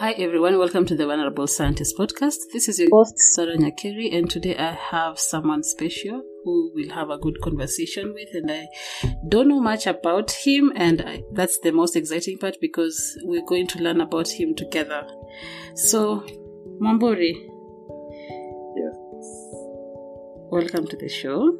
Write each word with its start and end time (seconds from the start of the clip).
Hi 0.00 0.12
everyone, 0.12 0.58
welcome 0.58 0.86
to 0.86 0.96
the 0.96 1.04
Vulnerable 1.04 1.46
Scientist 1.46 1.94
podcast. 1.98 2.36
This 2.54 2.68
is 2.70 2.78
your 2.78 2.88
host 2.90 3.18
Sarah 3.18 3.58
Nyakeri, 3.58 4.16
and 4.16 4.30
today 4.30 4.56
I 4.56 4.72
have 4.72 5.18
someone 5.18 5.62
special 5.62 6.22
who 6.42 6.72
we'll 6.74 6.94
have 6.94 7.10
a 7.10 7.18
good 7.18 7.38
conversation 7.42 8.14
with. 8.14 8.30
And 8.32 8.50
I 8.50 8.66
don't 9.28 9.46
know 9.46 9.60
much 9.60 9.86
about 9.86 10.30
him, 10.30 10.72
and 10.74 11.02
I, 11.02 11.22
that's 11.34 11.58
the 11.58 11.72
most 11.72 11.96
exciting 11.96 12.38
part 12.38 12.56
because 12.62 13.14
we're 13.24 13.44
going 13.44 13.66
to 13.66 13.82
learn 13.82 14.00
about 14.00 14.28
him 14.28 14.54
together. 14.54 15.06
So, 15.74 16.24
Mwamburi, 16.80 17.34
Yes. 18.76 18.96
welcome 20.50 20.86
to 20.86 20.96
the 20.96 21.10
show. 21.10 21.58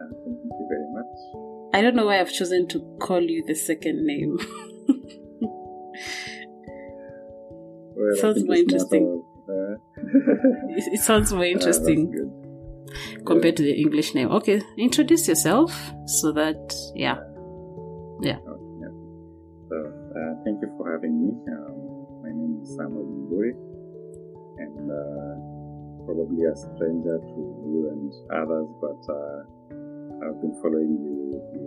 Uh, 0.00 0.08
thank 0.24 0.38
you 0.44 0.66
very 0.66 0.88
much. 0.94 1.74
I 1.74 1.82
don't 1.82 1.94
know 1.94 2.06
why 2.06 2.20
I've 2.20 2.32
chosen 2.32 2.66
to 2.68 2.80
call 3.02 3.20
you 3.20 3.44
the 3.46 3.54
second 3.54 4.06
name. 4.06 4.38
Well, 7.98 8.16
Sounds 8.16 8.44
more 8.46 8.56
interesting. 8.56 9.04
of, 9.48 9.48
uh, 9.48 9.74
it 10.78 10.84
it 10.94 11.00
sounds 11.00 11.32
more 11.32 11.44
interesting. 11.56 12.14
compared 13.26 13.56
to 13.56 13.62
the 13.62 13.74
English 13.74 14.14
name. 14.14 14.30
Okay, 14.38 14.62
introduce 14.78 15.26
yourself 15.28 15.70
so 16.06 16.32
that 16.32 16.62
yeah, 16.94 17.18
yeah. 18.22 18.38
Oh, 18.46 18.56
yeah. 18.80 18.92
So, 19.68 19.76
uh, 20.16 20.32
thank 20.44 20.62
you 20.62 20.70
for 20.78 20.92
having 20.92 21.14
me. 21.20 21.30
Um, 21.52 22.22
my 22.22 22.30
name 22.30 22.60
is 22.62 22.68
Samuel 22.76 23.04
Mwamburi, 23.04 23.52
and 24.62 24.78
uh, 24.88 25.34
probably 26.06 26.44
a 26.46 26.54
stranger 26.56 27.18
to 27.18 27.40
you 27.66 27.80
and 27.92 28.08
others, 28.32 28.68
but 28.80 29.02
uh, 29.12 29.38
I've 30.24 30.38
been 30.40 30.54
following 30.62 30.92
you, 31.02 31.16
you 31.52 31.66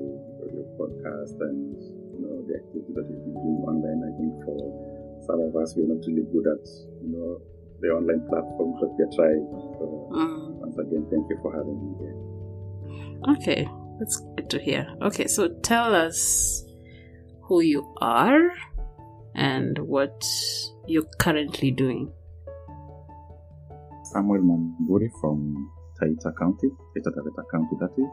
your 0.55 0.67
podcast 0.79 1.37
and 1.47 1.77
you 2.15 2.19
know 2.25 2.41
the 2.49 2.55
activity 2.57 2.91
that 2.97 3.05
you've 3.07 3.23
been 3.29 3.37
doing 3.37 3.61
online. 3.67 3.99
I 4.01 4.11
think 4.17 4.33
for 4.47 4.57
some 5.27 5.39
of 5.41 5.55
us, 5.61 5.75
we're 5.75 5.87
not 5.93 6.03
really 6.07 6.25
good 6.33 6.47
at 6.47 6.65
you 7.01 7.09
know 7.13 7.41
the 7.81 7.87
online 7.89 8.21
platforms, 8.29 8.77
but 8.79 8.89
we're 8.97 9.11
trying. 9.15 9.45
So, 9.79 9.85
Mm, 10.13 10.53
once 10.61 10.77
again, 10.77 11.05
thank 11.09 11.25
you 11.29 11.37
for 11.41 11.51
having 11.55 11.77
me 11.81 11.91
here. 11.99 12.17
okay, 13.35 13.67
that's 13.99 14.21
good 14.35 14.49
to 14.49 14.59
hear. 14.59 14.87
Okay, 15.01 15.27
so 15.27 15.47
tell 15.63 15.93
us 15.95 16.63
who 17.43 17.61
you 17.61 17.93
are 18.01 18.51
and 19.35 19.77
what 19.79 20.23
you're 20.87 21.09
currently 21.19 21.71
doing. 21.71 22.11
Samuel 24.03 24.41
Mwamburi 24.41 25.09
from 25.21 25.71
Taita 25.99 26.31
County, 26.37 26.67
Taita 26.95 27.11
Taveta 27.15 27.43
County, 27.51 27.75
that 27.79 27.91
is. 27.97 28.09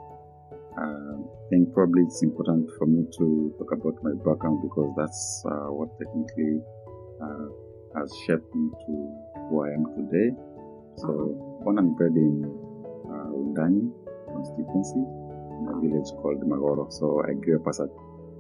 Uh, 0.79 1.19
I 1.19 1.49
think 1.51 1.75
probably 1.75 2.03
it's 2.03 2.23
important 2.23 2.71
for 2.79 2.87
me 2.87 3.05
to 3.19 3.53
talk 3.59 3.73
about 3.73 3.97
my 4.05 4.13
background 4.25 4.61
because 4.63 4.93
that's 4.97 5.43
uh, 5.51 5.73
what 5.75 5.89
technically 5.99 6.61
uh, 7.23 7.47
has 7.99 8.13
shaped 8.27 8.55
me 8.55 8.71
to 8.87 8.93
who 9.49 9.65
I 9.65 9.71
am 9.75 9.85
today. 9.97 10.35
So, 10.97 11.09
born 11.65 11.79
and 11.79 11.97
bred 11.97 12.15
in 12.17 12.45
uh, 13.07 13.31
Wundanyi 13.33 13.91
constituency, 14.27 15.03
in 15.03 15.67
a 15.71 15.75
village 15.81 16.11
called 16.21 16.43
Magoro. 16.43 16.93
So, 16.93 17.23
I 17.29 17.35
grew 17.35 17.61
up 17.61 17.69
as 17.69 17.81
a 17.81 17.89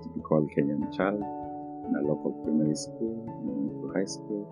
typical 0.02 0.48
Kenyan 0.56 0.94
child 0.96 1.22
in 1.88 1.94
a 1.96 2.02
local 2.06 2.32
primary 2.44 2.76
school, 2.76 3.24
and 3.26 3.48
went 3.48 3.72
to 3.82 3.98
high 3.98 4.06
school. 4.06 4.44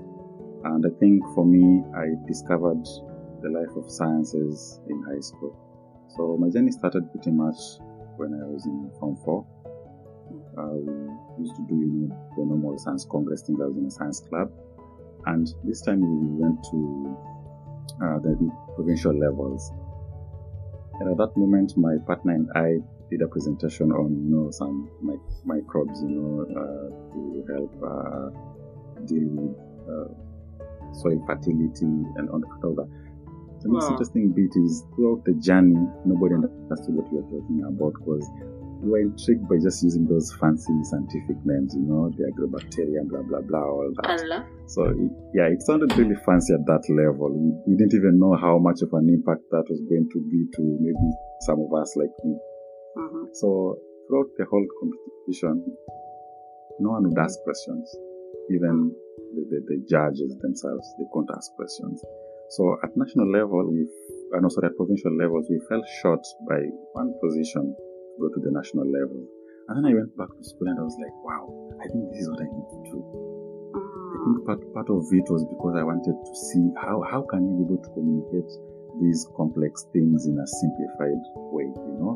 And 0.64 0.84
I 0.84 0.90
think 0.98 1.22
for 1.34 1.44
me, 1.44 1.84
I 1.94 2.14
discovered 2.26 2.84
the 3.42 3.50
life 3.50 3.76
of 3.76 3.90
sciences 3.90 4.80
in 4.88 5.02
high 5.02 5.20
school. 5.20 5.54
So 6.16 6.36
my 6.38 6.48
journey 6.48 6.72
started 6.72 7.10
pretty 7.12 7.30
much 7.30 7.56
when 8.16 8.32
I 8.34 8.46
was 8.46 8.64
in 8.66 8.90
Form 8.98 9.16
4. 9.24 9.46
Uh, 10.56 10.72
we 11.36 11.44
used 11.44 11.56
to 11.56 11.62
do 11.68 11.74
you 11.74 11.86
know, 11.86 12.16
the 12.36 12.44
normal 12.44 12.78
science 12.78 13.06
congress 13.10 13.42
thing. 13.42 13.56
I 13.60 13.66
was 13.66 13.76
in 13.76 13.86
a 13.86 13.90
science 13.90 14.20
club. 14.28 14.50
And 15.26 15.46
this 15.64 15.82
time 15.82 16.00
we 16.00 16.42
went 16.42 16.62
to 16.70 17.16
uh, 18.02 18.18
the 18.20 18.50
provincial 18.74 19.12
levels. 19.18 19.70
And 21.00 21.10
at 21.10 21.16
that 21.18 21.36
moment, 21.36 21.76
my 21.76 21.96
partner 22.06 22.32
and 22.32 22.48
I 22.54 22.78
did 23.10 23.22
a 23.22 23.28
presentation 23.28 23.92
on, 23.92 24.12
you 24.12 24.30
know, 24.36 24.50
some 24.50 24.88
mic- 25.02 25.20
microbes, 25.44 26.00
you 26.02 26.10
know, 26.10 26.46
uh, 26.50 26.88
to 27.12 27.44
help 27.52 27.72
uh, 27.84 29.04
deal 29.06 29.28
with 29.28 29.56
uh, 29.88 30.08
soil 30.94 31.22
fertility 31.26 31.84
and 32.16 32.30
all 32.30 32.42
all 32.64 32.74
that. 32.76 32.88
The 33.62 33.68
most 33.68 33.84
Wow. 33.84 33.90
interesting 33.90 34.32
bit 34.32 34.52
is 34.64 34.84
throughout 34.94 35.24
the 35.24 35.34
journey, 35.34 35.76
nobody 36.04 36.34
understood 36.36 36.94
what 36.94 37.10
we 37.12 37.18
were 37.18 37.28
talking 37.28 37.62
about 37.66 37.92
because 37.98 38.28
we 38.82 38.90
were 38.90 39.00
intrigued 39.00 39.48
by 39.48 39.56
just 39.62 39.82
using 39.82 40.06
those 40.06 40.32
fancy 40.40 40.72
scientific 40.84 41.36
names, 41.44 41.74
you 41.74 41.86
know, 41.88 42.12
the 42.16 42.28
agrobacterium, 42.28 43.08
blah, 43.08 43.22
blah, 43.22 43.40
blah, 43.40 43.64
all 43.64 43.90
that. 44.02 44.20
Allah. 44.20 44.46
So, 44.66 44.84
it, 44.84 45.12
yeah, 45.34 45.48
it 45.48 45.62
sounded 45.62 45.96
really 45.96 46.16
fancy 46.26 46.52
at 46.54 46.64
that 46.66 46.84
level. 46.92 47.32
We, 47.32 47.72
we 47.72 47.76
didn't 47.76 47.94
even 47.94 48.18
know 48.18 48.36
how 48.36 48.58
much 48.58 48.82
of 48.82 48.92
an 48.92 49.08
impact 49.08 49.48
that 49.50 49.64
was 49.68 49.80
going 49.88 50.08
to 50.12 50.18
be 50.28 50.44
to 50.56 50.62
maybe 50.80 51.08
some 51.40 51.60
of 51.60 51.70
us 51.80 51.96
like 51.96 52.12
me. 52.24 52.36
Mhm. 52.96 53.28
So 53.32 53.78
throughout 54.08 54.30
the 54.36 54.44
whole 54.44 54.66
competition, 54.80 55.64
no 56.80 56.90
one 56.90 57.08
would 57.08 57.18
ask 57.18 57.38
questions. 57.44 57.94
Even 58.50 58.92
the, 59.34 59.42
the, 59.50 59.58
the 59.66 59.78
judges 59.88 60.36
themselves, 60.40 60.86
they 60.98 61.04
couldn't 61.12 61.30
ask 61.34 61.50
questions. 61.56 62.02
So 62.50 62.76
at 62.84 62.96
national 62.96 63.32
level, 63.32 63.66
we, 63.72 63.88
no, 64.32 64.48
sorry, 64.48 64.68
at 64.68 64.76
provincial 64.76 65.16
levels, 65.16 65.46
we 65.50 65.58
fell 65.68 65.82
short 66.02 66.20
by 66.48 66.60
one 66.92 67.12
position 67.22 67.74
go 68.20 68.28
to 68.28 68.40
the 68.40 68.52
national 68.52 68.86
level. 68.86 69.20
And 69.68 69.78
then 69.78 69.84
I 69.90 69.94
went 69.94 70.16
back 70.16 70.30
to 70.30 70.42
school 70.44 70.68
and 70.68 70.78
I 70.78 70.82
was 70.82 70.96
like, 71.02 71.14
wow, 71.26 71.50
I 71.82 71.86
think 71.90 72.10
this 72.12 72.22
is 72.22 72.30
what 72.30 72.40
I 72.40 72.48
need 72.48 72.68
to 72.70 72.80
do. 72.92 72.98
I 73.74 74.16
think 74.24 74.36
part, 74.46 74.60
part 74.74 74.88
of 74.90 75.04
it 75.10 75.26
was 75.28 75.42
because 75.50 75.74
I 75.76 75.82
wanted 75.82 76.14
to 76.14 76.32
see 76.50 76.70
how, 76.78 77.02
how 77.02 77.26
can 77.26 77.42
you 77.44 77.66
be 77.66 77.74
able 77.74 77.82
to 77.82 77.90
communicate 77.94 78.50
these 79.02 79.26
complex 79.36 79.86
things 79.92 80.26
in 80.26 80.38
a 80.38 80.46
simplified 80.46 81.22
way, 81.52 81.66
you 81.66 81.96
know? 81.98 82.14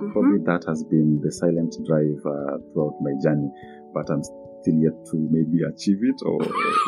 Mhm. 0.00 0.12
Probably 0.12 0.38
that 0.44 0.64
has 0.68 0.84
been 0.84 1.20
the 1.20 1.32
silent 1.32 1.74
drive 1.84 2.20
uh, 2.24 2.58
throughout 2.72 2.96
my 3.00 3.12
journey, 3.22 3.50
but 3.92 4.08
I'm 4.08 4.22
still 4.22 4.76
yet 4.76 4.96
to 5.10 5.16
maybe 5.30 5.64
achieve 5.64 5.98
it 6.02 6.20
or 6.24 6.40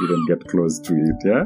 even 0.04 0.20
get 0.28 0.44
close 0.48 0.78
to 0.80 0.94
it. 0.94 1.16
Yeah, 1.24 1.44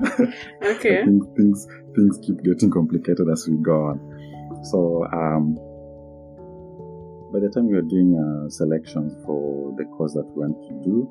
Okay. 0.76 1.00
I 1.00 1.04
think 1.04 1.22
things 1.36 1.66
things 1.94 2.18
keep 2.22 2.42
getting 2.42 2.70
complicated 2.70 3.26
as 3.32 3.48
we 3.48 3.56
go 3.62 3.94
on. 3.94 3.98
So 4.64 5.06
um, 5.12 5.56
by 7.36 7.44
the 7.44 7.52
time 7.52 7.68
we 7.68 7.76
were 7.76 7.84
doing 7.84 8.16
uh, 8.16 8.48
selections 8.48 9.12
for 9.28 9.68
the 9.76 9.84
course 9.92 10.16
that 10.16 10.24
we 10.32 10.40
want 10.40 10.56
to 10.64 10.72
do, 10.80 11.04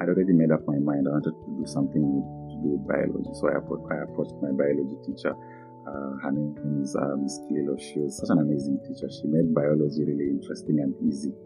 I'd 0.00 0.08
already 0.08 0.32
made 0.32 0.48
up 0.48 0.64
my 0.64 0.80
mind. 0.80 1.04
I 1.04 1.20
wanted 1.20 1.36
to 1.36 1.48
do 1.60 1.68
something 1.68 2.00
to 2.00 2.54
do 2.64 2.80
with 2.80 2.88
biology. 2.88 3.28
So 3.36 3.52
I, 3.52 3.60
appro- 3.60 3.84
I 3.92 4.08
approached 4.08 4.32
my 4.40 4.48
biology 4.48 4.96
teacher. 5.04 5.36
Uh, 5.84 6.24
her 6.24 6.32
name 6.32 6.56
is 6.80 6.96
uh, 6.96 7.20
Miss 7.20 7.36
Kililo. 7.44 7.76
She 7.76 8.00
was 8.00 8.16
such 8.16 8.32
an 8.32 8.40
amazing 8.40 8.80
teacher. 8.88 9.12
She 9.12 9.28
made 9.28 9.52
biology 9.52 10.08
really 10.08 10.32
interesting 10.40 10.80
and 10.80 10.96
easy, 11.04 11.36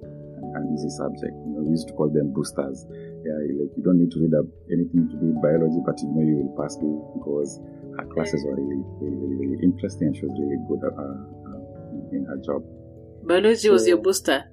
an, 0.54 0.70
easy 0.70 0.90
subject. 0.94 1.34
You 1.42 1.58
know, 1.58 1.66
we 1.66 1.74
used 1.74 1.90
to 1.90 1.98
call 1.98 2.14
them 2.14 2.30
boosters. 2.30 2.86
Yeah, 3.26 3.34
like 3.58 3.74
you 3.74 3.82
don't 3.82 3.98
need 3.98 4.14
to 4.14 4.22
read 4.22 4.38
up 4.38 4.46
anything 4.70 5.10
to 5.10 5.18
do 5.18 5.34
with 5.34 5.42
biology, 5.42 5.82
but 5.82 5.98
you 5.98 6.14
know 6.14 6.22
you 6.22 6.46
will 6.46 6.54
pass 6.54 6.78
because 6.78 7.58
her 7.98 8.06
classes 8.06 8.38
were 8.46 8.54
really, 8.54 8.86
really, 9.02 9.34
really, 9.34 9.58
interesting, 9.66 10.14
and 10.14 10.14
she 10.14 10.30
was 10.30 10.38
really 10.38 10.62
good 10.70 10.78
at, 10.86 10.94
uh, 10.94 11.34
in 12.14 12.22
her 12.30 12.38
job. 12.38 12.62
Biology 13.26 13.70
was 13.70 13.86
your 13.88 13.98
booster. 13.98 14.44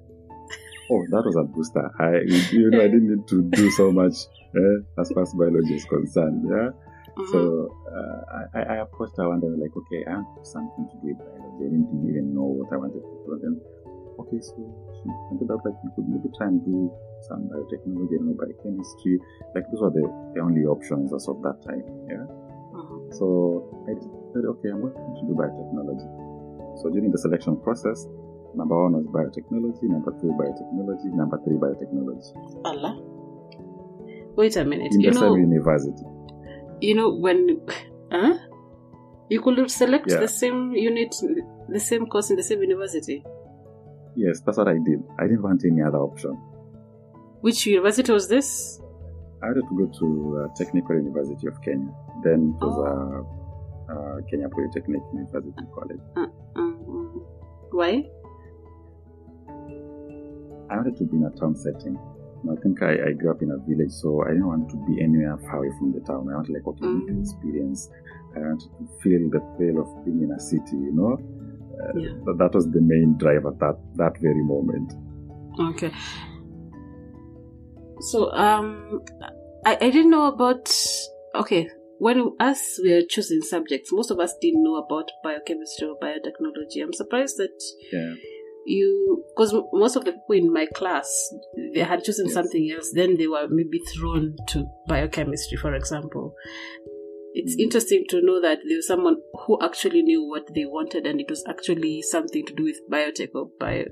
Oh, 0.90 1.04
that 1.10 1.22
was 1.24 1.36
a 1.36 1.44
booster. 1.44 1.90
I, 2.00 2.20
you 2.52 2.70
know, 2.70 2.80
I 2.80 2.88
didn't 2.88 3.08
need 3.08 3.28
to 3.28 3.42
do 3.50 3.70
so 3.70 3.92
much 3.92 4.14
eh, 4.56 4.78
as 5.00 5.10
far 5.12 5.22
as 5.22 5.32
biology 5.34 5.76
is 5.76 5.84
concerned. 5.84 6.44
Yeah. 6.48 6.70
Mhm. 7.16 7.28
So 7.30 7.68
uh, 7.92 8.40
I, 8.56 8.60
I 8.60 8.76
approached 8.82 9.16
her 9.18 9.28
one 9.28 9.40
day, 9.40 9.48
like, 9.48 9.76
okay, 9.76 10.04
I 10.08 10.16
want 10.16 10.46
something 10.46 10.88
to 10.88 10.96
do 11.00 11.12
with 11.12 11.18
biology. 11.20 11.64
I 11.64 11.70
didn't 11.72 11.92
even 12.08 12.34
know 12.34 12.48
what 12.60 12.72
I 12.72 12.76
wanted 12.80 13.00
to 13.04 13.14
do. 13.24 13.38
Then 13.40 13.60
okay, 14.20 14.40
so 14.40 14.56
she 15.00 15.08
ended 15.32 15.48
up 15.52 15.60
like 15.64 15.76
you 15.84 15.92
could 15.96 16.08
maybe 16.08 16.28
try 16.36 16.48
and 16.48 16.60
do 16.64 16.88
some 17.28 17.48
biotechnology 17.52 18.16
and 18.20 18.36
biochemistry. 18.36 19.20
Like 19.54 19.64
those 19.72 19.80
were 19.84 19.92
the, 19.92 20.04
the 20.34 20.40
only 20.40 20.64
options 20.64 21.12
as 21.12 21.28
of 21.28 21.40
that 21.44 21.60
time. 21.64 21.84
Yeah. 22.08 22.24
Uh-huh. 22.24 22.96
So 23.12 23.24
I 23.88 23.92
said, 24.32 24.44
okay, 24.56 24.72
I'm 24.72 24.80
going 24.80 24.96
to 24.96 25.22
do 25.28 25.36
biotechnology. 25.36 26.08
So 26.80 26.88
during 26.88 27.12
the 27.12 27.18
selection 27.20 27.60
process, 27.60 28.08
number 28.54 28.76
one 28.82 28.92
was 28.94 29.06
biotechnology, 29.06 29.82
number 29.84 30.12
two 30.20 30.32
biotechnology, 30.38 31.12
number 31.14 31.38
three 31.44 31.56
biotechnology. 31.56 32.32
Allah. 32.64 33.00
Wait 34.36 34.56
a 34.56 34.64
minute. 34.64 34.92
In 34.94 35.00
you 35.00 35.10
the 35.12 35.20
know, 35.20 35.34
same 35.34 35.40
university. 35.52 36.04
you 36.80 36.94
know 36.94 37.14
when, 37.14 37.60
huh? 38.10 38.34
You 39.28 39.40
could 39.40 39.70
select 39.70 40.10
Yeah. 40.10 40.20
the 40.20 40.28
same 40.28 40.72
unit, 40.72 41.14
the 41.68 41.80
same 41.80 42.06
course 42.06 42.30
in 42.30 42.36
the 42.36 42.42
same 42.42 42.60
university. 42.62 43.24
Yes, 44.16 44.40
that's 44.40 44.58
what 44.58 44.68
I 44.68 44.74
did. 44.74 45.02
I 45.18 45.22
didn't 45.26 45.42
want 45.42 45.62
any 45.64 45.80
other 45.82 45.98
option. 45.98 46.32
Which 47.40 47.66
university 47.66 48.12
was 48.12 48.28
this? 48.28 48.78
I 49.42 49.46
had 49.48 49.54
to 49.54 49.62
go 49.76 49.86
to 50.00 50.06
uh, 50.44 50.54
Technical 50.54 50.96
University 50.96 51.46
of 51.48 51.60
Kenya. 51.62 51.88
Then 52.22 52.54
it 52.60 52.64
was 52.64 52.76
uh, 52.78 53.92
uh, 53.92 54.20
Kenya 54.30 54.48
Polytechnic 54.48 55.02
University 55.12 55.64
College. 55.74 56.00
Um, 56.54 57.24
why? 57.72 58.04
I 60.72 60.76
wanted 60.76 60.96
to 60.98 61.04
be 61.04 61.16
in 61.16 61.24
a 61.24 61.30
town 61.38 61.54
setting. 61.56 61.98
I 62.50 62.56
think 62.60 62.82
I, 62.82 62.92
I 63.08 63.12
grew 63.12 63.30
up 63.30 63.40
in 63.42 63.50
a 63.52 63.58
village, 63.68 63.92
so 63.92 64.22
I 64.24 64.30
didn't 64.30 64.46
want 64.48 64.68
to 64.70 64.76
be 64.88 65.00
anywhere 65.00 65.38
far 65.46 65.58
away 65.58 65.70
from 65.78 65.92
the 65.92 66.00
town. 66.00 66.26
I 66.32 66.34
wanted 66.36 66.54
like 66.54 66.66
I 66.66 66.86
need 66.86 67.06
to 67.06 67.12
Mm. 67.12 67.20
experience. 67.20 67.88
I 68.34 68.40
wanted 68.40 68.70
to 68.78 68.84
feel 69.02 69.30
the 69.30 69.40
thrill 69.56 69.78
of 69.82 70.04
being 70.04 70.22
in 70.24 70.32
a 70.32 70.40
city. 70.40 70.76
You 70.76 70.92
know, 70.92 71.12
uh, 71.14 71.92
Yeah. 72.00 72.14
that, 72.24 72.36
that 72.38 72.54
was 72.54 72.66
the 72.70 72.80
main 72.80 73.16
drive 73.18 73.46
at 73.46 73.58
that 73.60 73.76
that 73.96 74.14
very 74.20 74.42
moment. 74.42 74.92
Okay. 75.60 75.92
So, 78.10 78.32
um, 78.32 79.02
I, 79.64 79.76
I 79.80 79.90
didn't 79.90 80.10
know 80.10 80.26
about. 80.26 80.68
Okay, 81.34 81.68
when 81.98 82.32
us 82.40 82.80
we 82.82 82.92
were 82.92 83.02
choosing 83.08 83.42
subjects, 83.42 83.90
most 83.92 84.10
of 84.10 84.18
us 84.18 84.34
didn't 84.40 84.64
know 84.64 84.76
about 84.76 85.08
biochemistry 85.22 85.86
or 85.88 85.96
biotechnology. 86.02 86.82
I'm 86.82 86.92
surprised 86.92 87.36
that 87.38 87.56
Yeah, 87.92 88.14
you, 88.66 89.24
because 89.34 89.54
most 89.72 89.96
of 89.96 90.04
the 90.04 90.12
people 90.12 90.36
in 90.36 90.52
my 90.52 90.66
class 90.74 91.08
they 91.74 91.80
had 91.80 92.04
chosen 92.04 92.28
something 92.28 92.70
else, 92.74 92.92
then 92.94 93.16
they 93.16 93.26
were 93.26 93.46
maybe 93.48 93.78
thrown 93.96 94.36
to 94.48 94.66
biochemistry, 94.88 95.56
for 95.58 95.74
example. 95.74 96.34
It's 97.34 97.56
Mm. 97.56 97.62
interesting 97.64 98.04
to 98.10 98.20
know 98.20 98.40
that 98.42 98.58
there 98.68 98.76
was 98.76 98.86
someone 98.86 99.16
who 99.46 99.58
actually 99.62 100.02
knew 100.02 100.22
what 100.28 100.52
they 100.54 100.66
wanted, 100.66 101.06
and 101.06 101.18
it 101.20 101.30
was 101.30 101.42
actually 101.48 102.02
something 102.02 102.44
to 102.46 102.52
do 102.54 102.64
with 102.64 102.80
biotech 102.90 103.30
or 103.34 103.48
bio, 103.58 103.84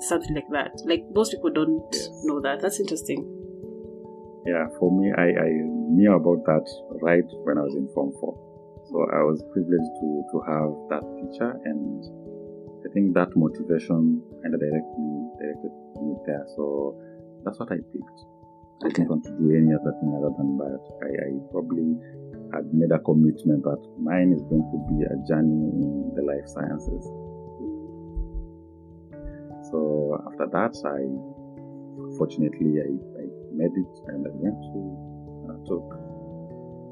something 0.00 0.34
like 0.34 0.50
that. 0.52 0.72
Like 0.84 1.04
most 1.14 1.30
people 1.32 1.50
don't 1.50 1.86
Yes. 1.92 2.10
know 2.24 2.40
that. 2.40 2.60
That's 2.60 2.80
interesting. 2.80 3.22
yeah. 4.46 4.66
For 4.78 4.90
me, 4.90 5.12
I, 5.16 5.28
I 5.46 5.50
knew 5.94 6.12
about 6.12 6.44
that 6.46 6.66
right 7.02 7.24
when 7.44 7.58
I 7.58 7.62
was 7.62 7.74
in 7.76 7.86
Form 7.94 8.12
Four, 8.20 8.34
so 8.90 8.96
I 9.12 9.22
was 9.22 9.42
privileged 9.52 9.92
to 10.00 10.08
to 10.32 10.36
have 10.50 10.70
that 10.90 11.04
teacher, 11.16 11.50
and 11.64 12.02
think 12.98 13.14
that 13.14 13.30
motivation 13.36 14.18
kind 14.42 14.54
of 14.54 14.58
directly 14.58 15.10
directed 15.38 15.70
me 16.02 16.18
there. 16.26 16.42
So 16.58 16.98
that's 17.44 17.58
what 17.60 17.70
I 17.70 17.78
picked. 17.78 18.20
I 18.82 18.88
didn't 18.90 19.06
want 19.06 19.22
to 19.22 19.30
do 19.38 19.54
any 19.54 19.70
other 19.70 19.94
thing 20.02 20.10
other 20.18 20.34
than 20.34 20.58
that. 20.58 20.82
I, 21.06 21.10
I 21.14 21.30
probably 21.54 21.94
had 22.50 22.66
made 22.74 22.90
a 22.90 22.98
commitment 22.98 23.62
that 23.62 23.82
mine 24.02 24.34
is 24.34 24.42
going 24.50 24.66
to 24.66 24.78
be 24.90 25.06
a 25.06 25.14
journey 25.30 25.78
in 25.78 26.10
the 26.18 26.26
life 26.26 26.46
sciences. 26.50 27.06
So 29.70 30.18
after 30.26 30.50
that, 30.50 30.74
I 30.82 31.06
fortunately 32.18 32.82
I, 32.82 32.90
I 33.14 33.24
made 33.54 33.78
it 33.78 33.94
and 34.10 34.26
I 34.26 34.32
went 34.42 34.58
to 34.58 34.78
uh, 35.46 35.58
TUK 35.70 35.86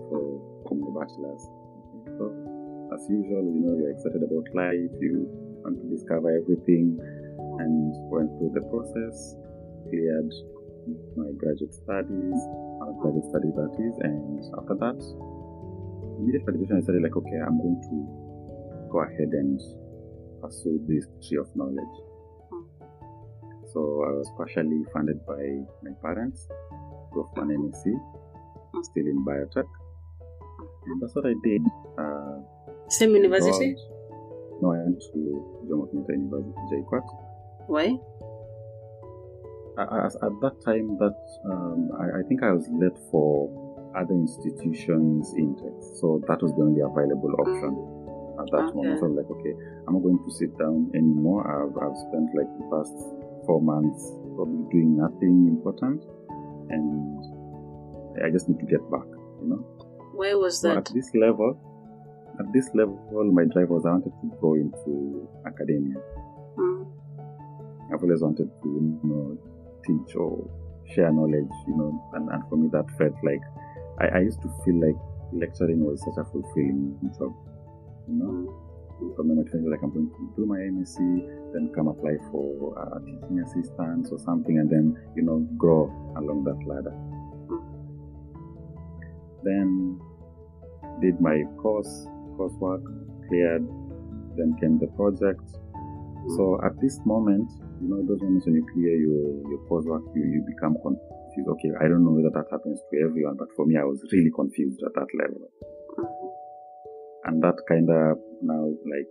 for, 0.06 0.70
my 0.70 1.02
bachelor's. 1.02 1.42
So 2.14 2.30
as 2.94 3.02
usual, 3.10 3.42
you 3.50 3.62
know, 3.66 3.74
you're 3.74 3.90
excited 3.90 4.22
about 4.22 4.46
life, 4.54 4.94
you 5.02 5.45
want 5.66 5.82
to 5.82 5.88
discover 5.90 6.30
everything, 6.30 6.94
and 7.58 7.90
went 8.06 8.30
through 8.38 8.54
the 8.54 8.62
process, 8.70 9.34
cleared 9.90 10.30
my 11.18 11.34
graduate 11.42 11.74
studies, 11.74 12.38
uh, 12.78 12.94
graduate 13.02 13.26
studies 13.26 13.54
that 13.58 13.74
is, 13.82 13.94
and 14.06 14.46
after 14.62 14.78
that, 14.78 14.98
immediate 16.22 16.46
graduation, 16.46 16.78
I 16.78 16.82
started 16.86 17.02
like, 17.02 17.16
okay, 17.18 17.38
I'm 17.42 17.58
going 17.58 17.80
to 17.82 17.96
go 18.94 19.02
ahead 19.02 19.34
and 19.34 19.58
pursue 20.40 20.78
this 20.86 21.10
tree 21.26 21.38
of 21.38 21.50
knowledge. 21.58 21.96
So 23.74 24.06
I 24.06 24.14
was 24.14 24.30
partially 24.38 24.86
funded 24.94 25.18
by 25.26 25.42
my 25.82 25.90
parents, 26.00 26.46
go 27.12 27.28
for 27.34 27.42
an 27.42 27.50
MSc, 27.50 27.90
still 28.86 29.06
in 29.06 29.24
biotech, 29.26 29.66
and 30.86 31.02
that's 31.02 31.14
what 31.16 31.26
I 31.26 31.34
did. 31.42 31.62
Uh, 31.98 32.38
Same 32.88 33.16
university? 33.16 33.74
No, 34.62 34.72
I 34.72 34.78
went 34.84 35.00
to 35.12 35.18
Jomo 35.68 35.84
Kenyatta 35.92 36.12
University, 36.16 36.60
JKUAT. 36.72 37.06
Why? 37.68 37.98
As, 39.76 40.16
at 40.16 40.32
that 40.40 40.56
time, 40.64 40.96
that 40.96 41.18
um, 41.52 41.90
I, 42.00 42.20
I 42.20 42.22
think 42.28 42.42
I 42.42 42.52
was 42.52 42.64
late 42.72 42.96
for 43.10 43.52
other 43.94 44.14
institutions' 44.14 45.34
intakes, 45.36 46.00
so 46.00 46.22
that 46.28 46.40
was 46.40 46.52
the 46.56 46.62
only 46.64 46.80
available 46.80 47.32
option 47.44 47.76
at 48.40 48.48
that 48.56 48.72
Okay. 48.72 48.76
moment. 48.76 49.00
So 49.00 49.04
I 49.04 49.08
was 49.12 49.18
like, 49.20 49.30
okay, 49.36 49.52
I'm 49.86 49.94
not 50.00 50.02
going 50.02 50.16
to 50.24 50.30
sit 50.32 50.56
down 50.56 50.88
anymore. 50.96 51.44
I've, 51.44 51.76
I've 51.76 51.96
spent 52.08 52.28
like 52.32 52.48
the 52.56 52.64
past 52.72 52.96
four 53.44 53.60
months 53.60 54.00
probably 54.36 54.64
doing 54.72 54.96
nothing 54.96 55.44
important, 55.52 56.00
and 56.72 57.20
I 58.24 58.32
just 58.32 58.48
need 58.48 58.60
to 58.60 58.68
get 58.68 58.80
back. 58.90 59.04
You 59.44 59.48
know. 59.52 59.60
Where 60.16 60.38
was 60.40 60.60
So 60.64 60.68
that? 60.72 60.88
at 60.88 60.94
this 60.96 61.12
level, 61.14 61.60
at 62.38 62.52
this 62.52 62.68
level, 62.74 62.98
my 63.32 63.44
drive 63.44 63.70
was 63.70 63.86
I 63.86 63.90
wanted 63.90 64.12
to 64.20 64.36
go 64.40 64.54
into 64.54 65.28
academia. 65.46 65.96
Mm. 66.58 66.86
I've 67.92 68.02
always 68.02 68.20
wanted 68.20 68.50
to, 68.62 68.68
you 68.68 69.00
know, 69.04 69.38
teach 69.86 70.16
or 70.16 70.48
share 70.94 71.12
knowledge, 71.12 71.52
you 71.66 71.76
know, 71.76 72.10
and, 72.14 72.28
and 72.30 72.42
for 72.48 72.56
me 72.56 72.68
that 72.72 72.86
felt 72.98 73.14
like 73.24 73.40
I, 74.00 74.18
I 74.18 74.20
used 74.20 74.42
to 74.42 74.48
feel 74.64 74.80
like 74.80 74.96
lecturing 75.32 75.84
was 75.84 76.00
such 76.00 76.18
a 76.18 76.24
fulfilling 76.24 76.98
job, 77.18 77.32
you 78.08 78.14
know. 78.14 78.32
Mm. 79.00 79.16
So 79.16 79.22
my 79.22 79.34
motivation 79.34 79.64
was 79.64 79.72
like 79.72 79.82
I'm 79.82 79.92
going 79.92 80.08
to 80.08 80.32
do 80.36 80.46
my 80.46 80.56
MSc, 80.56 80.96
then 81.52 81.70
come 81.74 81.88
apply 81.88 82.16
for 82.30 82.72
uh, 82.80 82.98
teaching 83.04 83.40
assistants 83.40 84.10
or 84.10 84.18
something, 84.18 84.58
and 84.58 84.70
then 84.70 84.96
you 85.14 85.22
know 85.22 85.46
grow 85.58 85.92
along 86.16 86.44
that 86.44 86.56
ladder. 86.66 86.96
Then 89.44 90.00
did 91.00 91.20
my 91.20 91.42
course 91.60 92.08
coursework, 92.36 92.84
cleared. 93.28 93.66
Then 94.36 94.56
came 94.60 94.78
the 94.78 94.88
project. 94.96 95.40
So 96.36 96.58
at 96.64 96.74
this 96.82 96.98
moment, 97.06 97.48
you 97.80 97.88
know, 97.88 98.02
those 98.04 98.20
moments 98.20 98.46
when 98.46 98.56
you 98.56 98.66
clear 98.72 98.94
your 98.96 99.24
your 99.48 99.60
coursework, 99.70 100.04
you 100.14 100.24
you 100.24 100.44
become 100.46 100.76
confused. 100.82 101.48
Okay, 101.48 101.70
I 101.80 101.88
don't 101.88 102.04
know 102.04 102.12
whether 102.12 102.30
that 102.34 102.48
happens 102.50 102.80
to 102.80 102.94
everyone, 103.04 103.36
but 103.38 103.48
for 103.56 103.64
me, 103.66 103.76
I 103.76 103.84
was 103.84 104.02
really 104.12 104.32
confused 104.34 104.80
at 104.84 104.92
that 104.94 105.08
level 105.20 105.48
Mhm. 105.98 106.30
and 107.26 107.42
that 107.42 107.56
kind 107.68 107.88
of 107.90 108.18
now 108.42 108.64
like 108.92 109.08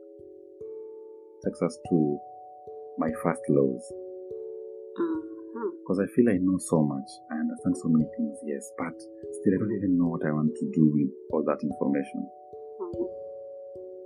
takes 1.45 1.61
us 1.61 1.77
to 1.89 2.19
my 2.97 3.11
first 3.23 3.41
lows 3.49 3.83
Mhm. 4.99 5.71
because 5.79 5.99
I 5.99 6.07
feel 6.15 6.29
I 6.29 6.37
know 6.37 6.57
so 6.57 6.81
much, 6.83 7.09
I 7.31 7.35
understand 7.39 7.77
so 7.77 7.89
many 7.89 8.05
things, 8.17 8.37
yes, 8.43 8.71
but 8.77 8.95
still 9.37 9.53
I 9.53 9.57
don't 9.57 9.75
even 9.79 9.97
know 9.97 10.07
what 10.07 10.25
I 10.25 10.31
want 10.31 10.55
to 10.55 10.65
do 10.71 10.83
with 10.93 11.11
all 11.31 11.43
that 11.43 11.61
information. 11.63 12.27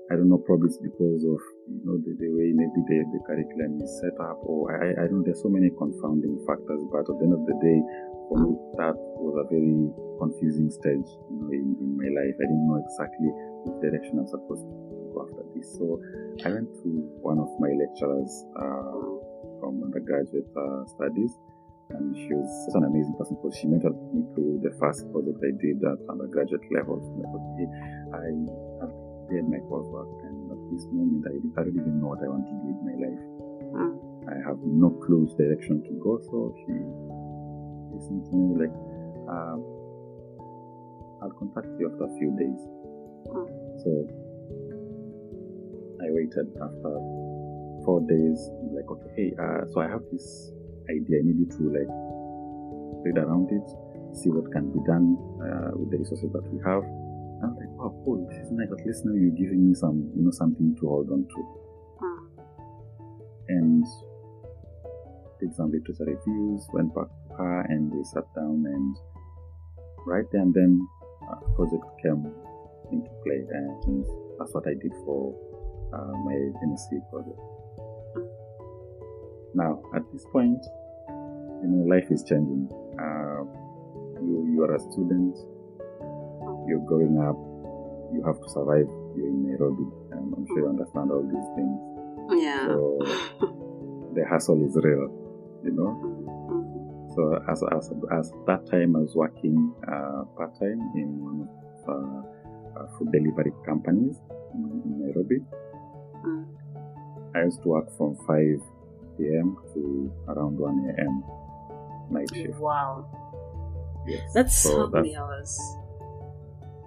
I 0.09 0.17
don't 0.17 0.29
know, 0.29 0.41
probably 0.41 0.73
it's 0.73 0.81
because 0.81 1.21
of 1.21 1.37
you 1.69 1.81
know 1.85 2.01
the, 2.01 2.17
the 2.17 2.29
way 2.33 2.49
maybe 2.49 2.81
the, 2.89 2.97
the 3.13 3.21
curriculum 3.29 3.77
is 3.77 3.93
set 4.01 4.17
up, 4.17 4.41
or 4.41 4.73
I, 4.73 4.97
I- 4.97 5.07
don't. 5.07 5.21
There's 5.21 5.41
so 5.41 5.49
many 5.53 5.69
confounding 5.77 6.33
factors, 6.49 6.81
but 6.89 7.05
at 7.05 7.13
the 7.13 7.29
end 7.29 7.33
of 7.37 7.45
the 7.45 7.53
day, 7.61 7.77
for 8.25 8.37
me, 8.41 8.57
that 8.81 8.97
was 9.21 9.37
a 9.37 9.45
very 9.53 9.85
confusing 10.17 10.73
stage 10.73 11.05
you 11.29 11.37
know, 11.37 11.49
in, 11.53 11.77
in 11.77 11.89
my 11.93 12.09
life. 12.09 12.33
I 12.41 12.45
didn't 12.49 12.65
know 12.65 12.81
exactly 12.81 13.29
which 13.69 13.77
direction 13.85 14.17
I'm 14.17 14.25
supposed 14.25 14.65
to 14.65 14.73
go 15.13 15.29
after 15.29 15.45
this. 15.53 15.77
So 15.77 16.01
I 16.41 16.57
went 16.57 16.73
to 16.81 16.89
one 17.21 17.37
of 17.37 17.53
my 17.61 17.69
lecturers 17.77 18.33
uh, 18.57 19.61
from 19.61 19.85
undergraduate 19.85 20.49
uh, 20.57 20.89
studies, 20.89 21.37
and 21.93 22.17
she 22.17 22.33
was 22.33 22.49
such 22.65 22.81
an 22.81 22.89
amazing 22.89 23.13
person 23.13 23.37
because 23.37 23.53
she 23.61 23.69
mentored 23.69 23.97
me 24.09 24.25
through 24.33 24.57
the 24.65 24.73
first 24.81 25.05
project 25.13 25.37
I 25.41 25.53
did 25.61 25.77
at 25.85 26.01
undergraduate 26.09 26.65
level. 26.73 26.97
I 28.13 28.25
my 29.67 30.07
and 30.23 30.51
at 30.51 30.61
this 30.71 30.85
moment, 30.91 31.25
I, 31.27 31.35
I 31.59 31.63
don't 31.65 31.75
even 31.75 31.99
know 31.99 32.13
what 32.15 32.23
I 32.23 32.29
want 32.29 32.45
to 32.47 32.55
do 32.55 32.67
with 32.71 32.81
my 32.85 32.95
life. 32.99 33.23
Mm. 33.75 33.93
I 34.29 34.37
have 34.47 34.59
no 34.63 34.89
clue 35.03 35.25
which 35.25 35.35
direction 35.37 35.81
to 35.83 35.93
go. 35.99 36.21
So 36.29 36.53
she 36.63 36.73
listened 37.91 38.25
to 38.29 38.33
me 38.35 38.67
like, 38.67 38.75
um, 39.27 39.59
I'll 41.21 41.35
contact 41.37 41.67
you 41.79 41.89
after 41.89 42.05
a 42.05 42.13
few 42.17 42.31
days. 42.37 42.61
Mm. 43.33 43.47
So 43.83 43.89
I 45.99 46.07
waited 46.13 46.47
after 46.61 46.91
four 47.85 48.01
days, 48.07 48.39
like, 48.71 48.89
okay, 48.89 49.11
hey, 49.15 49.29
uh, 49.39 49.65
so 49.73 49.81
I 49.81 49.87
have 49.87 50.03
this 50.11 50.51
idea. 50.89 51.19
I 51.19 51.25
need 51.25 51.39
you 51.39 51.49
to 51.57 51.63
like 51.73 51.91
read 53.05 53.17
around 53.17 53.49
it, 53.51 53.67
see 54.15 54.29
what 54.29 54.51
can 54.51 54.71
be 54.71 54.79
done 54.85 55.17
uh, 55.41 55.71
with 55.77 55.91
the 55.91 55.97
resources 55.97 56.31
that 56.33 56.45
we 56.51 56.59
have. 56.65 56.83
I'm 57.43 57.55
like, 57.55 57.69
wow, 57.77 57.95
cool, 58.03 58.27
this 58.29 58.37
is 58.39 58.51
nice. 58.51 58.67
At 58.71 58.85
least 58.85 59.05
now 59.05 59.13
you're 59.13 59.35
giving 59.35 59.69
me 59.69 59.73
some, 59.73 60.11
you 60.15 60.23
know, 60.23 60.31
something 60.31 60.75
to 60.79 60.87
hold 60.87 61.09
on 61.09 61.27
to. 61.27 61.39
Mm. 62.03 62.19
And 63.49 63.85
did 65.39 65.55
some 65.55 65.71
literature 65.71 66.03
reviews, 66.05 66.67
went 66.73 66.93
back 66.93 67.07
to 67.07 67.35
her, 67.35 67.61
and 67.69 67.91
we 67.91 68.03
sat 68.03 68.27
down 68.35 68.65
and 68.67 68.95
right 70.05 70.25
there 70.31 70.41
and 70.41 70.53
then 70.53 70.87
a 71.31 71.55
project 71.55 71.83
came 72.01 72.25
into 72.91 73.09
play, 73.23 73.45
and 73.51 74.05
that's 74.37 74.53
what 74.53 74.67
I 74.67 74.73
did 74.81 74.91
for 75.05 75.35
uh, 75.93 76.13
my 76.25 76.33
MSc 76.65 77.09
project. 77.09 77.39
Now, 79.53 79.81
at 79.95 80.03
this 80.11 80.25
point, 80.31 80.59
you 81.61 81.67
know, 81.67 81.85
life 81.87 82.11
is 82.11 82.23
changing. 82.23 82.69
Uh, 82.99 83.43
you 84.21 84.49
you 84.53 84.63
are 84.63 84.75
a 84.75 84.79
student. 84.79 85.37
You're 86.67 86.83
growing 86.85 87.17
up. 87.19 87.37
You 88.13 88.23
have 88.25 88.41
to 88.41 88.49
survive. 88.49 88.89
You're 89.15 89.27
in 89.29 89.47
Nairobi, 89.47 89.85
and 90.11 90.33
I'm 90.33 90.45
sure 90.47 90.59
you 90.59 90.69
understand 90.69 91.11
all 91.11 91.23
these 91.23 91.49
things. 91.55 91.77
Yeah. 92.43 92.67
So 92.67 92.99
the 94.15 94.25
hustle 94.27 94.65
is 94.65 94.75
real, 94.75 95.09
you 95.63 95.71
know. 95.71 96.19
So 97.15 97.41
as 97.51 97.63
as 97.75 97.91
as 98.11 98.31
that 98.47 98.65
time 98.69 98.95
I 98.95 98.99
was 98.99 99.15
working 99.15 99.73
uh, 99.87 100.23
part 100.37 100.53
time 100.59 100.79
in 100.95 101.09
one 101.19 101.49
of 101.49 101.89
uh, 101.89 102.79
uh, 102.79 102.87
food 102.97 103.11
delivery 103.11 103.51
companies 103.65 104.17
in, 104.53 105.01
Nairobi. 105.01 105.41
Mm. 106.25 106.45
I 107.35 107.43
used 107.43 107.61
to 107.63 107.69
work 107.69 107.95
from 107.97 108.15
5 108.27 108.37
p.m. 109.17 109.57
to 109.73 110.11
around 110.27 110.57
1 110.57 110.95
a.m. 110.97 111.23
night 112.11 112.29
shift. 112.33 112.59
Wow. 112.59 113.05
Yes. 114.07 114.31
That's 114.33 114.55
so 114.55 114.77
how 114.77 114.85
that's 114.87 115.03
many 115.03 115.15
hours? 115.15 115.59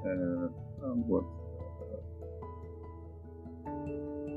Uh, 0.04 0.86
um, 0.86 1.04
what? 1.08 1.24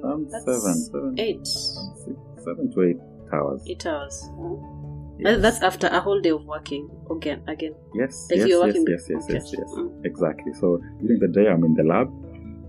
Um, 0.03 0.27
That's 0.29 0.45
seven, 0.45 0.73
seven, 0.75 1.15
Eight. 1.19 1.37
um, 1.37 1.45
six, 1.45 2.17
seven 2.43 2.71
to 2.73 2.81
eight 2.83 2.97
hours. 3.33 3.63
Eight 3.67 3.85
hours. 3.85 4.29
Mm. 4.33 5.15
Yes. 5.17 5.41
That's 5.41 5.61
after 5.61 5.87
a 5.87 5.99
whole 6.01 6.19
day 6.21 6.29
of 6.31 6.45
working 6.45 6.89
again. 7.09 7.41
Again. 7.47 7.73
yes, 7.93 8.27
Like 8.29 8.39
yes, 8.39 8.49
yes, 8.49 8.59
working. 8.59 8.85
yes, 8.87 9.07
yes, 9.09 9.25
yes, 9.29 9.53
yes, 9.57 9.71
Mm. 9.77 10.05
exactly. 10.05 10.53
So 10.53 10.79
during 11.01 11.19
the 11.19 11.29
day, 11.29 11.47
I'm 11.47 11.63
in 11.63 11.73
the 11.73 11.83
lab. 11.83 12.07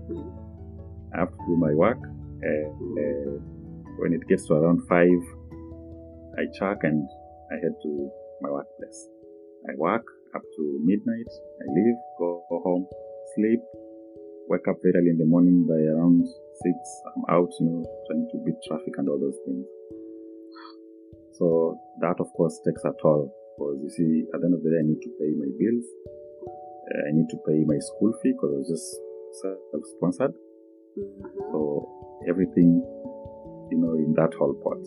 Mm. 0.09 0.31
I 1.13 1.19
have 1.19 1.29
to 1.31 1.43
do 1.47 1.57
my 1.57 1.73
work. 1.73 1.99
Uh, 1.99 2.69
uh, 2.69 3.37
when 3.99 4.13
it 4.13 4.27
gets 4.27 4.47
to 4.47 4.53
around 4.53 4.81
five, 4.87 5.21
I 6.39 6.45
check 6.57 6.83
and 6.83 7.07
I 7.51 7.55
head 7.55 7.73
to 7.83 8.11
my 8.41 8.49
workplace. 8.49 9.09
I 9.69 9.73
work 9.77 10.05
up 10.35 10.41
to 10.41 10.63
midnight. 10.83 11.31
I 11.61 11.65
leave, 11.73 11.99
go, 12.17 12.43
go 12.49 12.59
home, 12.63 12.87
sleep, 13.35 13.61
wake 14.49 14.67
up 14.67 14.77
very 14.81 14.93
early 14.95 15.11
in 15.11 15.17
the 15.17 15.25
morning 15.25 15.67
by 15.67 15.75
around 15.75 16.25
six. 16.63 16.77
I'm 17.15 17.23
out, 17.29 17.51
you 17.59 17.65
know, 17.67 17.83
trying 18.07 18.27
to 18.31 18.37
beat 18.45 18.55
traffic 18.67 18.93
and 18.97 19.09
all 19.09 19.19
those 19.19 19.37
things. 19.45 19.65
So 21.33 21.77
that, 22.01 22.19
of 22.19 22.31
course, 22.33 22.59
takes 22.65 22.83
a 22.83 22.93
toll 23.01 23.29
because 23.55 23.79
you 23.83 23.89
see, 23.89 24.25
at 24.33 24.41
the 24.41 24.47
end 24.47 24.55
of 24.55 24.63
the 24.63 24.69
day, 24.69 24.79
I 24.81 24.87
need 24.87 25.01
to 25.01 25.11
pay 25.19 25.31
my 25.37 25.49
bills. 25.59 25.85
I 26.87 27.11
need 27.11 27.29
to 27.29 27.37
pay 27.45 27.63
my 27.67 27.77
school 27.79 28.13
fee 28.23 28.31
because 28.31 28.51
I 28.53 28.57
was 28.57 28.69
just 28.69 28.87
self-sponsored. 29.71 30.33
Mhm. 30.97 31.51
So 31.51 31.89
everything, 32.27 32.81
you 33.69 33.77
know, 33.77 33.93
in 33.95 34.13
that 34.13 34.33
whole 34.33 34.55
pot. 34.55 34.81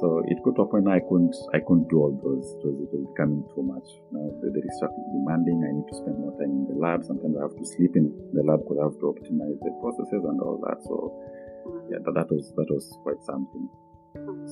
So 0.00 0.24
it 0.26 0.40
got 0.44 0.56
to 0.56 0.62
a 0.62 0.66
point 0.66 0.88
I 0.88 1.00
couldn't, 1.00 1.36
I 1.52 1.60
couldn't 1.60 1.88
do 1.92 2.00
all 2.00 2.14
those. 2.24 2.56
It 2.56 2.64
was, 2.64 2.76
it 2.80 2.90
was 2.96 3.04
becoming 3.12 3.44
too 3.52 3.60
much. 3.62 3.84
Now 4.12 4.24
the, 4.40 4.48
the 4.48 4.62
research 4.64 4.94
is 4.96 5.06
demanding. 5.12 5.60
I 5.60 5.70
need 5.76 5.88
to 5.92 5.96
spend 6.00 6.16
more 6.18 6.32
time 6.40 6.48
in 6.50 6.64
the 6.72 6.76
lab. 6.80 7.04
Sometimes 7.04 7.36
I 7.36 7.42
have 7.44 7.56
to 7.56 7.64
sleep 7.76 7.96
in 8.00 8.08
the 8.32 8.40
lab 8.42 8.64
because 8.64 8.80
I 8.80 8.84
have 8.88 8.96
to 8.96 9.06
optimize 9.12 9.60
the 9.60 9.72
processes 9.84 10.24
and 10.24 10.40
all 10.40 10.56
that. 10.64 10.80
So 10.88 11.12
yeah, 11.92 12.00
that, 12.00 12.14
that 12.16 12.28
was 12.32 12.48
that 12.56 12.68
was 12.72 12.88
quite 13.04 13.20
something. 13.28 13.68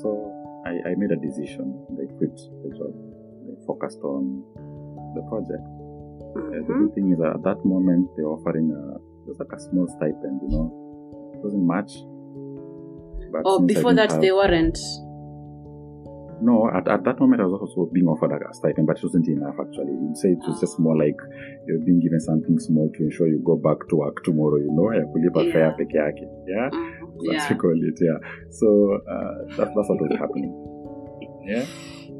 So 0.05 0.29
I, 0.69 0.93
I 0.93 0.93
made 1.01 1.11
a 1.17 1.21
decision. 1.21 1.73
I 1.97 2.05
quit 2.21 2.37
the 2.63 2.71
job. 2.77 2.93
I 3.49 3.57
focused 3.65 4.05
on 4.05 4.45
the 5.17 5.23
project. 5.33 5.65
Uh, 6.37 6.61
the 6.61 6.69
Mhm. 6.69 6.93
good 6.93 6.95
thing 6.95 7.09
is 7.17 7.19
that 7.25 7.41
at 7.41 7.43
that 7.49 7.65
moment 7.65 8.13
they 8.17 8.23
were 8.23 8.37
offering 8.37 8.69
a 8.69 9.01
just 9.25 9.41
like 9.41 9.53
a 9.57 9.61
small 9.61 9.89
stipend, 9.97 10.45
you 10.45 10.53
know. 10.53 10.69
It 11.33 11.41
wasn't 11.41 11.65
much. 11.65 12.05
But 13.33 13.43
Oh, 13.49 13.61
before 13.65 13.95
that, 13.95 14.13
have- 14.13 14.21
they 14.21 14.33
weren't. 14.33 14.77
No, 16.41 16.71
at, 16.71 16.87
at 16.89 17.03
that 17.05 17.19
moment 17.19 17.43
I 17.43 17.47
was 17.47 17.61
also 17.61 17.91
being 17.93 18.07
offered 18.07 18.31
a 18.33 18.55
stipend, 18.55 18.87
but 18.87 18.97
it 18.99 19.03
wasn't 19.03 19.27
enough 19.29 19.57
actually. 19.61 19.93
You'd 19.93 20.17
say 20.17 20.29
it 20.39 20.45
was 20.47 20.61
just 20.61 20.79
more 20.79 20.97
like 20.97 21.17
you're 21.67 21.81
being 21.83 22.01
given 22.01 22.21
something 22.21 22.59
small 22.61 22.91
to 22.95 23.03
ensure 23.05 23.27
you 23.29 23.43
go 23.45 23.57
back 23.57 23.79
to 23.91 23.97
work 23.97 24.23
tomorrow, 24.25 24.57
you 24.57 24.71
know, 24.71 24.91
ya 24.95 25.03
kulipa 25.11 25.43
Yeah. 25.45 25.53
fare 25.53 25.73
peke 25.79 25.99
yake. 25.99 26.25
Yeah? 26.47 26.71
Mhm. 26.71 27.33
That's 27.33 27.51
Yeah. 27.51 27.57
call 27.59 27.75
it, 27.91 27.99
yeah. 28.01 28.19
So 28.51 28.69
uh, 29.03 29.35
that's, 29.57 29.73
that's 29.75 29.89
what 29.91 29.99
was 30.01 30.15
happening. 30.19 30.53
Yeah? 31.43 31.65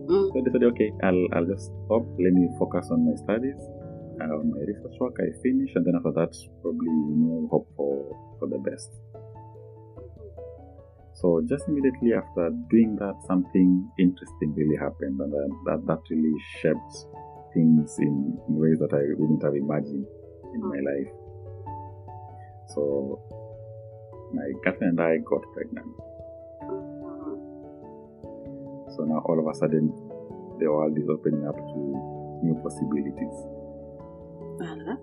Mm. 0.09 0.33
So 0.33 0.35
I 0.35 0.43
decided, 0.43 0.65
okay, 0.73 0.91
I'll, 1.03 1.25
I'll 1.35 1.47
just 1.47 1.71
stop. 1.87 2.03
Let 2.19 2.33
me 2.33 2.49
focus 2.59 2.89
on 2.91 3.07
my 3.07 3.15
studies, 3.23 3.61
uh, 4.21 4.25
on 4.41 4.51
my 4.51 4.61
research 4.67 4.97
work. 4.99 5.15
I 5.21 5.31
finish, 5.43 5.71
and 5.77 5.85
then 5.87 5.95
after 5.95 6.13
that, 6.19 6.35
probably, 6.63 6.91
you 6.91 7.17
know, 7.23 7.47
hope 7.53 7.69
for, 7.77 7.93
for 8.41 8.49
the 8.49 8.59
best. 8.59 8.89
So 11.21 11.43
just 11.49 11.67
immediately 11.67 12.13
after 12.15 12.51
doing 12.71 12.95
that, 13.01 13.17
something 13.27 13.91
interesting 13.99 14.55
really 14.55 14.77
happened, 14.77 15.19
and 15.19 15.33
that, 15.33 15.51
that, 15.67 15.87
that 15.89 15.99
really 16.11 16.35
shaped 16.61 16.95
things 17.53 17.99
in, 17.99 18.39
in 18.49 18.55
ways 18.55 18.79
that 18.79 18.95
I 18.95 19.03
wouldn't 19.19 19.43
have 19.43 19.57
imagined 19.57 20.07
in 20.55 20.61
my 20.63 20.79
life. 20.79 21.11
So 22.69 23.19
my 24.33 24.47
girlfriend 24.63 25.01
and 25.01 25.01
I 25.01 25.19
got 25.27 25.43
pregnant. 25.55 25.91
So 28.95 29.03
now 29.03 29.19
all 29.27 29.43
of 29.43 29.47
a 29.53 29.59
sudden, 29.59 29.91
the 30.61 30.71
world 30.71 30.97
is 30.97 31.09
opening 31.11 31.45
up 31.49 31.57
to 31.57 31.79
new 32.47 32.55
possibilities. 32.63 33.37
Uh-huh. 34.63 34.97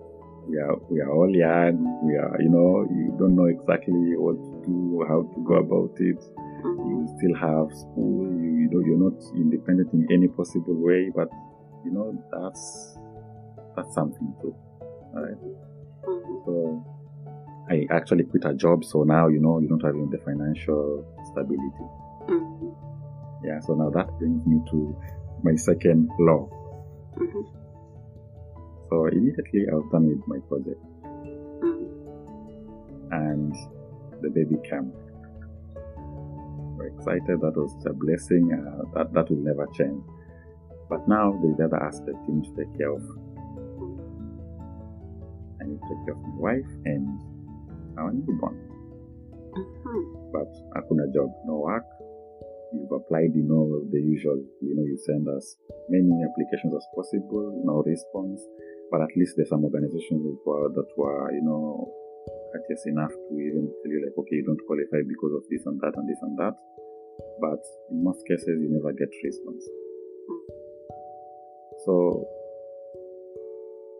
We 0.48 0.56
are, 0.64 0.76
we 0.88 1.00
are 1.00 1.12
all 1.12 1.28
young. 1.28 1.76
We 2.06 2.16
are, 2.16 2.40
you 2.40 2.48
know, 2.48 2.88
you 2.88 3.14
don't 3.18 3.34
know 3.36 3.46
exactly 3.46 4.16
what 4.16 4.36
do, 4.66 5.04
how 5.08 5.22
to 5.22 5.44
go 5.44 5.54
about 5.54 5.96
it. 6.00 6.22
You 6.64 7.08
still 7.16 7.34
have 7.36 7.70
school. 7.76 8.26
You, 8.26 8.50
you 8.62 8.68
know, 8.70 8.80
you're 8.84 8.98
not 9.10 9.22
independent 9.34 9.92
in 9.92 10.06
any 10.10 10.28
possible 10.28 10.74
way. 10.74 11.10
But 11.14 11.28
you 11.84 11.92
know, 11.92 12.12
that's 12.32 12.98
that's 13.76 13.94
something 13.94 14.34
too, 14.40 14.54
right? 15.14 15.38
Mhm. 16.04 16.44
So 16.44 16.84
I 17.70 17.86
actually 17.90 18.24
quit 18.24 18.44
a 18.44 18.54
job. 18.54 18.84
So 18.84 19.02
now, 19.04 19.28
you 19.28 19.40
know, 19.40 19.58
you 19.60 19.68
don't 19.68 19.82
have 19.82 19.94
the 19.94 20.18
financial 20.24 21.04
stability. 21.30 21.86
Mhm. 22.28 22.74
Yeah. 23.44 23.60
So 23.60 23.74
now 23.74 23.90
that 23.90 24.08
brings 24.18 24.44
me 24.46 24.60
to 24.70 24.96
my 25.42 25.54
second 25.54 26.08
law. 26.18 26.48
Mhm. 27.16 27.44
So 28.88 29.06
immediately 29.06 29.66
I 29.70 29.74
was 29.74 29.88
done 29.92 30.06
with 30.08 30.26
my 30.26 30.38
project 30.48 30.80
Mhm. 31.60 31.86
and 33.12 33.54
the 34.22 34.30
baby 34.30 34.56
came. 34.68 34.92
We're 36.76 36.88
excited. 36.88 37.40
That 37.40 37.56
was 37.56 37.74
a 37.86 37.92
blessing. 37.92 38.52
Uh, 38.52 38.84
that, 38.94 39.12
that 39.14 39.30
will 39.30 39.42
never 39.42 39.66
change. 39.74 40.02
But 40.88 41.08
now 41.08 41.32
there's 41.42 41.56
the 41.56 41.64
other 41.64 41.82
aspect 41.82 42.16
you 42.28 42.34
need 42.34 42.44
to 42.44 42.54
take 42.56 42.72
care 42.78 42.92
of. 42.92 43.02
I 45.60 45.64
need 45.66 45.80
to 45.80 45.86
take 45.88 46.02
care 46.06 46.14
of 46.14 46.22
my 46.22 46.36
wife 46.36 46.70
and 46.84 47.18
our 47.98 48.12
newborn. 48.12 48.56
Mhm. 49.56 50.32
But 50.32 50.52
hakuna 50.76 51.12
job, 51.14 51.30
no 51.46 51.58
work. 51.64 51.86
You've 52.74 52.92
applied, 52.92 53.34
you 53.34 53.42
know, 53.42 53.82
the 53.90 54.00
usual, 54.00 54.36
you 54.60 54.74
know, 54.76 54.84
you 54.84 54.96
send 54.98 55.26
us 55.28 55.56
many 55.88 56.10
applications 56.22 56.74
as 56.74 56.86
possible, 56.94 57.62
no 57.64 57.82
response. 57.82 58.44
But 58.90 59.00
at 59.00 59.08
least 59.16 59.34
there's 59.36 59.48
some 59.48 59.64
organizations 59.64 60.22
that 60.22 60.38
were, 60.44 60.68
that 60.68 60.88
were 60.96 61.32
you 61.32 61.42
know, 61.42 61.90
courteous 62.56 62.82
enough 62.86 63.12
to 63.12 63.32
even 63.36 63.68
tell 63.68 63.92
you, 63.92 64.00
like, 64.00 64.16
okay, 64.16 64.36
you 64.40 64.44
don't 64.48 64.64
qualify 64.66 65.04
because 65.04 65.32
of 65.36 65.44
this 65.52 65.60
and 65.66 65.76
that 65.84 65.92
and 65.96 66.08
this 66.08 66.18
and 66.22 66.36
that. 66.40 66.56
But 67.40 67.60
in 67.92 68.02
most 68.04 68.24
cases, 68.26 68.48
you 68.48 68.68
never 68.72 68.92
get 68.96 69.08
response. 69.24 69.64
So, 71.84 72.24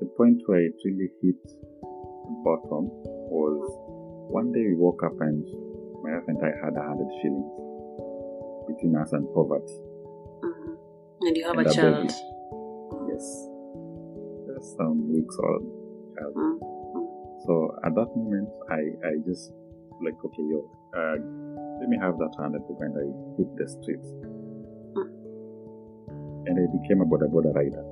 the 0.00 0.06
point 0.16 0.40
where 0.46 0.60
it 0.64 0.75
really 0.84 1.10
hit 1.22 1.36
the 1.44 2.34
bottom 2.44 2.88
was 3.28 3.60
one 4.32 4.52
day 4.52 4.64
we 4.64 4.75
woke 4.76 5.02
up 5.04 5.20
and 5.20 5.44
my 6.02 6.16
wife 6.16 6.25
and 6.28 6.38
I 6.42 6.52
had 6.64 6.75
a 6.76 6.82
hundred 6.88 7.08
shillings 7.20 7.52
between 8.68 8.96
us 8.96 9.12
and 9.12 9.28
poverty. 9.32 9.76
Mhm. 10.42 10.76
And 11.20 11.36
you 11.36 11.44
have 11.44 11.58
And 11.58 11.66
a 11.66 11.70
child. 11.72 12.08
baby. 12.08 13.12
Yes. 13.12 13.50
Just 14.48 14.76
some 14.76 15.12
weeks 15.12 15.36
old 15.38 15.62
child. 16.16 16.34
Mhm. 16.34 16.75
So 17.47 17.76
at 17.85 17.95
that 17.95 18.11
moment, 18.17 18.49
I, 18.71 18.81
I 19.07 19.12
just 19.26 19.53
like, 20.03 20.19
okay, 20.25 20.43
yo, 20.43 20.69
uh, 20.97 21.17
let 21.81 21.88
me 21.88 21.97
have 22.00 22.19
that 22.19 22.33
100 22.37 22.59
bob 22.69 22.81
and 22.81 22.95
I 22.99 23.07
hit 23.38 23.57
the 23.57 23.69
streets. 23.69 24.09
And 26.49 26.55
I 26.59 26.67
became 26.81 27.00
a 27.00 27.05
Boda 27.07 27.26
Boda 27.31 27.55
rider. 27.55 27.85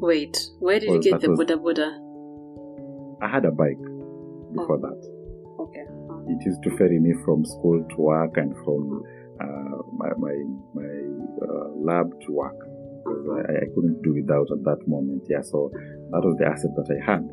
Wait, 0.00 0.36
where 0.60 0.78
did 0.78 0.88
Well, 0.90 0.96
you 0.96 1.02
get 1.10 1.20
the 1.20 1.30
was- 1.30 1.40
Boda 1.40 1.56
Boda? 1.58 1.88
I 3.22 3.28
had 3.28 3.44
a 3.44 3.50
bike 3.50 3.82
before 4.52 4.76
Oh. 4.76 4.86
that. 4.86 5.00
Okay. 5.60 5.84
It 6.32 6.44
used 6.44 6.62
to 6.62 6.70
ferry 6.76 6.98
me 7.00 7.12
from 7.24 7.44
school 7.44 7.82
to 7.82 7.96
work 8.00 8.36
and 8.36 8.54
from 8.64 9.02
uh, 9.40 9.78
my, 9.92 10.08
my, 10.18 10.34
my 10.74 10.88
uh, 11.42 11.68
lab 11.76 12.10
to 12.26 12.32
work. 12.32 12.67
Because 13.08 13.44
I, 13.48 13.64
I 13.64 13.66
couldn't 13.74 14.02
do 14.02 14.14
without 14.14 14.48
at 14.52 14.62
that 14.64 14.86
moment. 14.86 15.24
Yeah, 15.28 15.42
so 15.42 15.70
that 16.12 16.22
was 16.22 16.36
the 16.38 16.46
asset 16.46 16.76
that 16.76 16.88
I 16.92 17.00
had. 17.00 17.24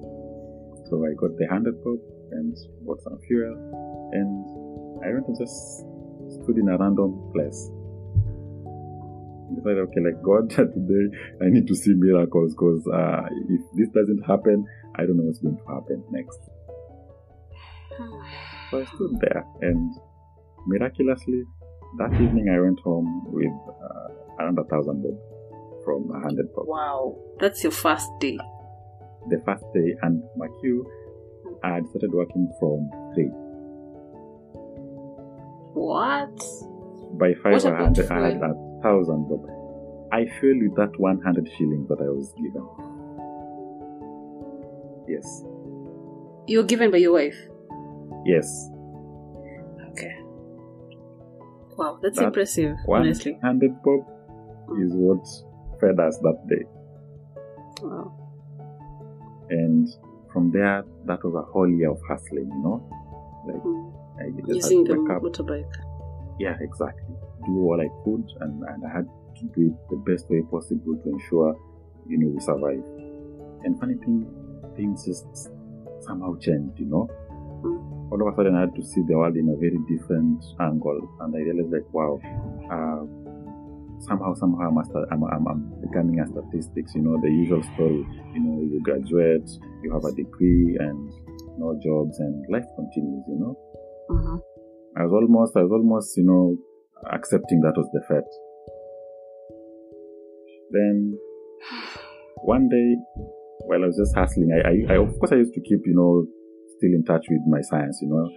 So 0.90 1.04
I 1.04 1.14
got 1.20 1.36
the 1.38 1.46
100 1.50 1.84
bob 1.84 2.00
and 2.32 2.56
bought 2.86 3.02
some 3.02 3.20
fuel 3.28 3.54
and 4.14 4.66
I 5.04 5.14
went 5.14 5.28
and 5.28 5.38
just 5.38 5.86
stood 6.42 6.58
in 6.58 6.70
a 6.70 6.78
random 6.78 7.32
place. 7.34 7.72
I 9.46 9.56
decided, 9.56 9.80
okay, 9.90 10.02
like 10.02 10.22
God, 10.24 10.50
today 10.56 11.06
I 11.42 11.50
need 11.50 11.68
to 11.68 11.76
see 11.76 11.94
miracles 11.94 12.54
because 12.54 12.86
uh, 12.88 13.28
if 13.50 13.62
this 13.76 13.90
doesn't 13.90 14.24
happen, 14.26 14.66
I 14.96 15.06
don't 15.06 15.18
know 15.18 15.24
what's 15.24 15.40
going 15.40 15.58
to 15.58 15.66
happen 15.68 16.04
next. 16.10 16.40
So 18.72 18.82
I 18.82 18.86
stood 18.96 19.20
there, 19.22 19.46
and 19.62 19.94
miraculously, 20.66 21.44
that 22.00 22.14
evening 22.14 22.50
I 22.50 22.60
went 22.60 22.80
home 22.82 23.24
with 23.28 23.54
uh, 23.70 24.44
around 24.44 24.60
a 24.60 24.64
thousand 24.66 25.04
bob 25.04 25.35
from 25.86 26.10
hundred 26.22 26.54
bob. 26.54 26.68
Wow, 26.68 27.18
that's 27.40 27.64
your 27.64 27.72
first 27.72 28.10
day. 28.20 28.38
The 29.30 29.42
first 29.46 29.64
day, 29.74 29.96
and 30.02 30.22
my 30.36 30.48
queue, 30.60 30.86
I 31.64 31.76
had 31.76 31.88
started 31.88 32.12
working 32.12 32.52
from 32.60 32.90
three. 33.14 33.32
What? 35.74 36.38
By 37.18 37.34
five, 37.42 37.54
What 37.54 37.66
I 37.66 37.84
had, 37.84 38.00
I 38.12 38.22
had 38.30 38.42
a 38.42 38.80
thousand 38.84 39.30
bob. 39.30 39.46
I 40.12 40.26
fell 40.40 40.58
with 40.62 40.76
that 40.76 40.98
100 40.98 41.50
shillings 41.58 41.90
that 41.90 42.00
I 42.00 42.10
was 42.10 42.32
given. 42.38 42.66
Yes, 45.08 45.44
You 46.48 46.60
were 46.60 46.64
given 46.66 46.92
by 46.92 46.98
your 46.98 47.14
wife. 47.14 47.38
yes. 48.26 48.70
Okay. 49.92 50.16
Wow, 51.78 52.00
that's 52.02 52.18
That 52.18 52.26
impressive. 52.28 52.78
Honestly. 52.88 53.34
100 53.34 53.84
bob 53.84 54.02
hmm. 54.68 54.84
is 54.84 54.92
what 54.94 55.26
fed 55.86 56.00
us 56.00 56.18
that 56.20 56.38
day. 56.50 56.64
Wow. 57.84 58.12
and 59.50 59.88
from 60.32 60.52
there 60.52 60.84
that 61.06 61.24
was 61.24 61.36
a 61.36 61.52
whole 61.52 61.70
year 61.70 61.92
of 61.92 62.00
hustling 62.08 62.50
you 62.50 62.62
know 62.64 62.78
like 63.48 63.62
Mm. 63.64 63.92
I 64.18 64.42
just 64.48 64.72
Using 64.72 64.84
the 64.86 64.94
up 65.14 65.22
motorbike. 65.22 65.74
yeah 66.40 66.56
exactly 66.62 67.16
do 67.46 67.52
all 67.60 67.80
I 67.80 67.90
could 68.04 68.26
and, 68.42 68.64
and 68.64 68.86
I 68.86 68.90
had 68.98 69.08
to 69.40 69.44
do 69.56 69.62
it 69.70 69.76
the 69.90 69.98
best 70.10 70.30
way 70.30 70.42
possible 70.50 70.96
to 71.04 71.10
ensure 71.10 71.56
you 72.08 72.18
know 72.18 72.30
we 72.30 72.40
survive 72.40 72.84
and 73.66 73.78
funny 73.80 73.96
thing 73.96 74.26
things 74.78 75.06
just 75.06 75.28
somehow 76.02 76.38
changed 76.40 76.80
you 76.80 76.86
know 76.86 77.08
Mm. 77.64 78.12
all 78.12 78.22
of 78.22 78.28
a 78.32 78.36
sudden 78.36 78.56
I 78.56 78.62
had 78.62 78.76
to 78.76 78.84
see 78.84 79.02
the 79.08 79.16
world 79.18 79.36
in 79.36 79.50
a 79.50 79.56
very 79.56 79.80
different 79.94 80.44
angle 80.60 81.00
and 81.22 81.36
I 81.36 81.40
realized 81.40 81.72
like 81.72 81.88
wow 81.94 82.20
uh, 82.76 83.04
somehow 84.00 84.34
somehow 84.36 84.70
I'm, 84.70 84.78
a 84.78 84.86
sta- 84.86 85.08
I'm, 85.12 85.24
I'm, 85.24 85.48
I'm 85.48 85.62
becoming 85.82 86.20
a 86.20 86.28
statistics 86.28 86.94
you 86.96 87.02
know 87.02 87.18
the 87.22 87.30
usual 87.30 87.64
story. 87.74 88.06
You 88.34 88.42
know 88.44 88.62
you 88.62 88.82
graduate 88.84 89.50
you 89.84 89.94
have 89.94 90.04
a 90.04 90.12
degree 90.16 90.78
and 90.80 91.12
no 91.58 91.78
jobs 91.82 92.20
and 92.20 92.46
life 92.52 92.66
continues 92.76 93.24
you 93.28 93.40
know. 93.40 93.56
Mhm. 94.12 94.42
I 94.98 95.04
was 95.04 95.14
almost 95.14 95.58
I 95.58 95.64
was 95.64 95.72
almost 95.72 96.18
you 96.18 96.26
know 96.26 96.58
accepting 97.12 97.62
that 97.62 97.74
was 97.78 97.90
the 97.94 98.02
fate. 98.08 98.32
Then 100.72 101.18
one 102.44 102.68
day 102.70 102.98
while 103.66 103.84
I 103.84 103.88
was 103.88 103.98
just 103.98 104.16
hustling 104.16 104.52
I, 104.54 104.94
I, 104.94 104.96
I 104.96 104.98
of 105.02 105.18
course 105.20 105.32
I 105.32 105.38
used 105.38 105.54
to 105.54 105.62
keep 105.62 105.80
you 105.86 105.96
know 105.96 106.26
still 106.78 106.92
in 106.94 107.04
touch 107.06 107.26
with 107.30 107.42
my 107.48 107.62
science 107.62 108.00
you 108.02 108.10
know. 108.10 108.28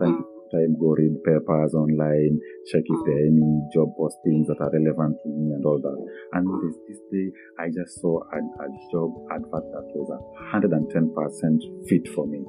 To 0.00 0.33
time 0.54 0.78
go 0.78 0.94
read 0.94 1.18
papers 1.26 1.74
online 1.74 2.38
check 2.70 2.86
if 2.86 2.98
there 3.06 3.18
are 3.18 3.26
any 3.26 3.50
job 3.74 3.90
postings 3.98 4.46
that 4.46 4.62
are 4.62 4.70
relevant 4.70 5.18
to 5.22 5.28
me 5.34 5.50
and 5.58 5.64
all 5.66 5.80
that 5.82 5.98
and 6.38 6.46
this, 6.62 6.76
this 6.88 7.00
day 7.10 7.26
I 7.58 7.66
just 7.74 7.98
saw 8.00 8.22
a, 8.30 8.38
a 8.38 8.68
job 8.94 9.10
advert 9.34 9.66
that 9.74 9.86
was 9.98 10.08
a 10.14 10.18
110% 10.54 11.90
fit 11.90 12.06
for 12.14 12.26
me 12.30 12.44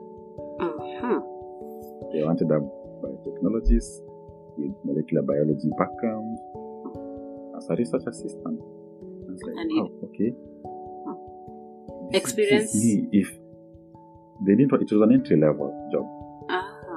Mhm. 0.62 1.20
they 2.14 2.24
wanted 2.24 2.50
a 2.52 2.60
biotechnologist 3.02 4.02
with 4.58 4.72
molecular 4.86 5.24
biology 5.24 5.70
background 5.78 6.38
as 7.58 7.68
a 7.70 7.76
research 7.76 8.04
assistant. 8.08 8.60
I 8.62 9.32
was 9.32 9.42
like, 9.44 9.56
wow, 9.76 9.90
okay. 10.06 10.32
This 12.12 12.22
Experience? 12.22 12.72
this. 12.72 13.00
If 13.12 13.30
they 14.46 14.56
didn't, 14.56 14.74
it 14.82 14.92
was 14.92 15.02
an 15.02 15.14
entry 15.14 15.38
level 15.38 15.72
job. 15.92 16.06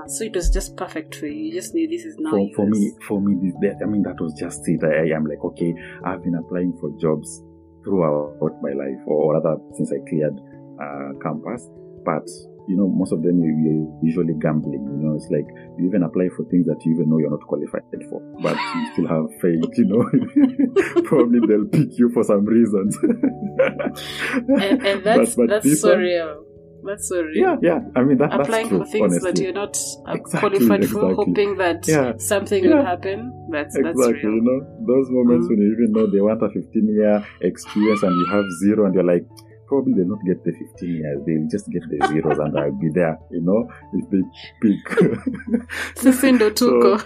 So 0.09 0.25
it 0.25 0.35
was 0.35 0.49
just 0.51 0.77
perfect 0.77 1.15
for 1.17 1.27
you. 1.27 1.45
You 1.47 1.53
just 1.53 1.75
knew 1.75 1.87
this 1.89 2.05
is 2.05 2.17
now 2.19 2.31
For, 2.31 2.49
for 2.57 2.67
me, 2.67 2.93
for 3.07 3.21
me, 3.21 3.37
this, 3.43 3.55
that, 3.61 3.83
I 3.83 3.87
mean, 3.87 4.03
that 4.05 4.21
was 4.21 4.33
just 4.35 4.67
it. 4.67 4.81
I, 4.83 5.11
I 5.13 5.17
am 5.17 5.27
like, 5.27 5.45
okay, 5.45 5.75
I've 6.05 6.23
been 6.25 6.35
applying 6.35 6.77
for 6.81 6.91
jobs 7.01 7.43
throughout 7.85 8.57
my 8.63 8.71
life, 8.73 9.01
or, 9.07 9.35
rather, 9.35 9.57
since 9.77 9.93
I 9.93 9.99
cleared 10.09 10.39
uh, 10.81 11.13
campus. 11.23 11.69
But 12.05 12.27
you 12.69 12.77
know, 12.77 12.87
most 12.87 13.13
of 13.13 13.23
them 13.23 13.41
you- 13.41 13.61
you're 13.65 13.89
usually 14.03 14.35
gambling. 14.41 14.85
You 14.85 15.09
know, 15.09 15.15
it's 15.17 15.29
like 15.31 15.47
you 15.79 15.87
even 15.87 16.03
apply 16.03 16.29
for 16.37 16.45
things 16.51 16.67
that 16.67 16.85
you 16.85 16.93
even 16.93 17.09
know 17.09 17.17
you're 17.19 17.31
not 17.31 17.41
qualified 17.49 17.81
for, 18.11 18.21
but 18.43 18.57
you 18.77 18.93
still 18.93 19.09
have 19.09 19.25
faith. 19.41 19.65
You 19.79 19.87
know, 19.89 21.03
probably 21.05 21.41
they'll 21.49 21.65
pick 21.67 21.99
you 21.99 22.11
for 22.13 22.25
some 22.25 22.45
reasons. 22.45 22.97
and, 23.03 24.83
and 24.87 25.05
that's 25.05 25.35
But- 25.35 25.49
but 25.49 25.63
that's 25.65 25.81
so 25.81 25.91
one- 25.91 25.99
real. 25.99 26.45
That's 26.85 27.09
so 27.09 27.23
real. 27.23 27.37
Yeah, 27.37 27.57
yeah. 27.63 27.81
I 27.97 28.03
mean, 28.05 28.19
that, 28.19 28.31
that's 28.31 28.43
Applying 28.49 28.69
true. 28.69 28.79
for 28.79 28.87
things 28.87 29.21
that 29.23 29.39
you're 29.39 29.53
not 29.53 29.77
uh, 30.07 30.13
Exactly, 30.13 30.41
qualified 30.41 30.89
for, 30.89 31.11
exactly. 31.11 31.15
hoping 31.15 31.57
that 31.59 31.89
Yeah. 31.89 32.13
something 32.19 32.65
Yeah. 32.65 32.77
will 32.77 32.85
happen. 32.85 33.49
That's 33.51 33.75
that's 33.83 33.99
real. 33.99 34.17
you 34.17 34.41
know, 34.43 34.59
those 34.87 35.11
moments 35.11 35.47
Mm. 35.47 35.51
when 35.51 35.59
you 35.59 35.73
even 35.73 35.93
know 35.93 36.07
they 36.07 36.21
want 36.21 36.43
a 36.43 36.49
15 36.49 36.89
year 36.89 37.25
experience 37.43 38.03
and 38.03 38.15
you 38.17 38.27
have 38.27 38.45
zero, 38.63 38.87
and 38.87 38.95
you're 38.95 39.05
like, 39.05 39.27
probably 39.67 39.93
they'll 39.95 40.09
not 40.09 40.25
get 40.25 40.43
the 40.45 40.53
15 40.53 40.89
years, 40.97 41.19
they'll 41.27 41.49
just 41.51 41.69
get 41.71 41.83
the 41.91 42.07
zeros 42.09 42.39
and 42.39 42.57
I'll 42.59 42.73
be 42.81 42.89
there, 42.95 43.19
you 43.31 43.43
know, 43.43 43.69
if 43.93 44.09
they 44.11 44.23
pick. 44.63 44.85
Tuko. 46.55 47.03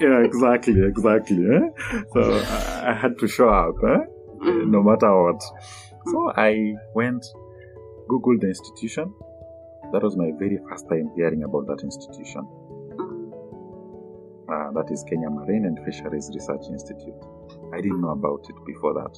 yeah, 0.00 0.18
exactly, 0.24 0.82
exactly. 0.84 1.44
Eh? 1.46 1.68
So 2.12 2.20
I, 2.20 2.90
I 2.90 2.94
had 2.94 3.18
to 3.18 3.26
show 3.28 3.48
up, 3.48 3.74
eh? 3.84 3.98
Mm. 4.44 4.70
no 4.70 4.82
matter 4.82 5.10
what. 5.22 5.40
So 6.10 6.32
I 6.36 6.74
went, 6.94 7.24
Googled 8.12 8.40
the 8.42 8.48
institution. 8.48 9.12
That 9.92 10.02
was 10.02 10.16
my 10.16 10.30
very 10.38 10.58
first 10.68 10.86
time 10.88 11.10
hearing 11.16 11.44
about 11.44 11.66
that 11.68 11.80
institution. 11.82 12.46
Uh, 14.52 14.70
that 14.72 14.90
is 14.90 15.02
Kenya 15.08 15.30
Marine 15.30 15.64
and 15.64 15.78
Fisheries 15.84 16.30
Research 16.34 16.66
Institute. 16.70 17.14
I 17.72 17.80
didn't 17.80 18.02
know 18.02 18.10
about 18.10 18.44
it 18.50 18.56
before 18.66 18.92
that. 18.94 19.14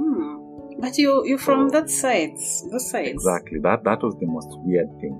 Mm. 0.00 0.80
But 0.80 0.98
you 0.98 1.24
you're 1.26 1.38
from 1.38 1.68
So- 1.68 1.80
that 1.80 1.90
side, 1.90 2.34
those 2.72 2.90
sides. 2.90 3.10
Exactly. 3.10 3.60
That 3.60 3.84
that 3.84 4.02
was 4.02 4.16
the 4.16 4.26
most 4.26 4.50
weird 4.64 4.90
thing. 5.00 5.16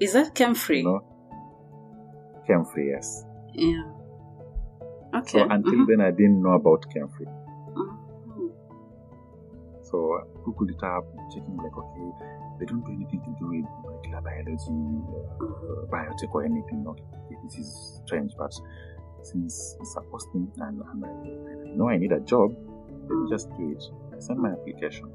Is 0.00 0.12
that 0.12 0.34
KMFRI? 0.34 0.82
No. 0.84 1.00
KMFRI, 2.46 2.86
yes. 2.94 3.24
Yeah. 3.54 3.82
Okay. 5.14 5.38
So 5.40 5.46
until 5.48 5.72
Mhm. 5.80 5.86
then 5.88 6.00
I 6.00 6.10
didn't 6.10 6.42
know 6.42 6.52
about 6.52 6.84
KMFRI. 6.94 7.26
So 9.90 10.20
I 10.20 10.22
Googled 10.44 10.70
it 10.70 10.82
up, 10.82 11.04
checking 11.32 11.56
like 11.56 11.76
okay, 11.76 12.10
they 12.60 12.66
don't 12.66 12.84
do 12.84 12.92
anything 12.92 13.20
to 13.24 13.34
do 13.38 13.48
with 13.48 13.64
molecular 13.82 14.20
biology, 14.20 14.78
uh, 15.40 15.86
biotech 15.88 16.34
or 16.34 16.44
anything. 16.44 16.84
Okay, 16.86 17.36
this 17.44 17.58
is 17.58 18.00
strange, 18.04 18.32
but 18.36 18.52
since 19.22 19.76
it's 19.80 19.96
a 19.96 20.00
posting 20.02 20.50
and, 20.58 20.80
and 20.80 21.04
I, 21.04 21.08
I 21.08 21.76
know 21.76 21.88
I 21.88 21.96
need 21.96 22.12
a 22.12 22.20
job, 22.20 22.54
let 23.08 23.10
me 23.10 23.30
just 23.30 23.48
do 23.56 23.72
it. 23.72 23.82
I 24.14 24.20
sent 24.20 24.38
my 24.38 24.50
application. 24.50 25.10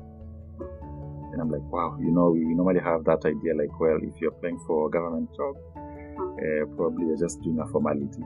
And 1.32 1.42
I'm 1.42 1.50
like, 1.50 1.64
wow, 1.72 1.98
you 2.00 2.12
know, 2.12 2.30
we 2.30 2.42
normally 2.54 2.80
have 2.82 3.06
that 3.06 3.26
idea 3.26 3.56
like, 3.56 3.80
well, 3.80 3.98
if 4.02 4.22
you're 4.22 4.32
applying 4.32 4.60
for 4.68 4.88
a 4.88 4.92
government 4.92 5.30
job, 5.36 5.56
uh, 5.76 6.66
probably 6.76 7.08
you're 7.08 7.18
just 7.18 7.42
doing 7.42 7.60
a 7.60 7.68
formality. 7.68 8.24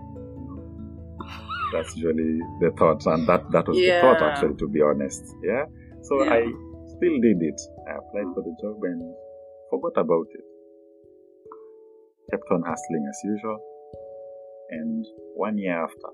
That's 1.72 1.96
usually 1.96 2.40
the 2.60 2.72
thought, 2.78 3.06
and 3.06 3.28
that, 3.28 3.50
that 3.52 3.68
was 3.68 3.78
the 3.78 4.00
thought 4.02 4.22
actually, 4.22 4.56
to 4.56 4.68
be 4.68 4.82
honest. 4.82 5.36
Yeah. 5.42 5.66
So 6.08 6.24
Yeah. 6.24 6.34
I 6.34 6.42
still 6.88 7.18
did 7.22 7.40
it. 7.42 7.60
I 7.88 7.92
applied 8.00 8.30
for 8.34 8.42
the 8.44 8.56
job 8.62 8.80
and 8.84 9.02
forgot 9.70 9.98
about 9.98 10.28
it. 10.32 10.46
Kept 12.32 12.48
on 12.52 12.62
hustling 12.64 13.06
as 13.10 13.20
usual. 13.24 13.60
And 14.70 15.06
one 15.36 15.58
year 15.58 15.78
after, 15.84 16.10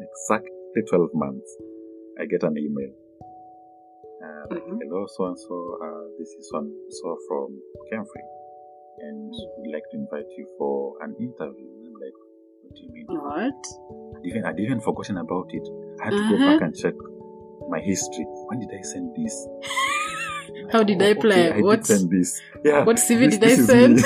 exactly 0.00 0.82
12 0.88 1.10
months, 1.14 1.56
I 2.20 2.26
get 2.26 2.42
an 2.44 2.56
email. 2.58 2.92
Uh, 4.22 4.46
like, 4.50 4.64
Mhm. 4.64 4.78
hello, 4.82 5.06
so 5.06 5.24
and 5.26 5.38
so. 5.38 5.78
Uh, 5.82 6.04
this 6.18 6.30
is 6.38 6.48
so 6.50 6.58
and 6.58 6.72
so 6.92 7.18
from 7.28 7.60
KMFRI, 7.90 8.24
and 9.00 9.34
we'd 9.58 9.72
like 9.72 9.86
to 9.90 9.96
invite 9.96 10.30
you 10.38 10.46
for 10.56 10.96
an 11.02 11.14
interview. 11.18 11.66
And 11.66 11.86
I'm 11.88 11.94
like, 12.00 12.16
what 12.62 12.74
do 12.74 12.82
you 12.84 12.90
mean? 12.92 13.06
What? 13.06 13.60
I'd 14.16 14.24
even 14.26 14.44
I'd 14.44 14.60
even 14.60 14.80
forgotten 14.80 15.18
about 15.18 15.50
it. 15.52 15.66
I 16.00 16.04
had 16.06 16.10
to 16.10 16.16
go 16.28 16.34
Uh-huh. 16.36 16.52
back 16.52 16.62
and 16.62 16.74
check 16.76 16.94
my 17.68 17.80
history. 17.80 18.26
When 18.48 18.60
did 18.60 18.70
I 18.78 18.82
send 18.82 19.14
this? 19.16 19.48
How 20.72 20.82
did 20.82 21.02
I 21.02 21.10
Oh, 21.10 21.14
play? 21.20 21.48
Okay, 21.50 21.58
I 21.58 21.62
What- 21.62 21.76
did 21.76 21.86
send 21.86 22.10
this. 22.10 22.40
Yeah. 22.64 22.84
what 22.84 22.96
CV 22.98 23.26
this- 23.28 23.38
did 23.38 23.44
I 23.44 23.48
this 23.48 23.58
is 23.58 23.66
send? 23.66 23.98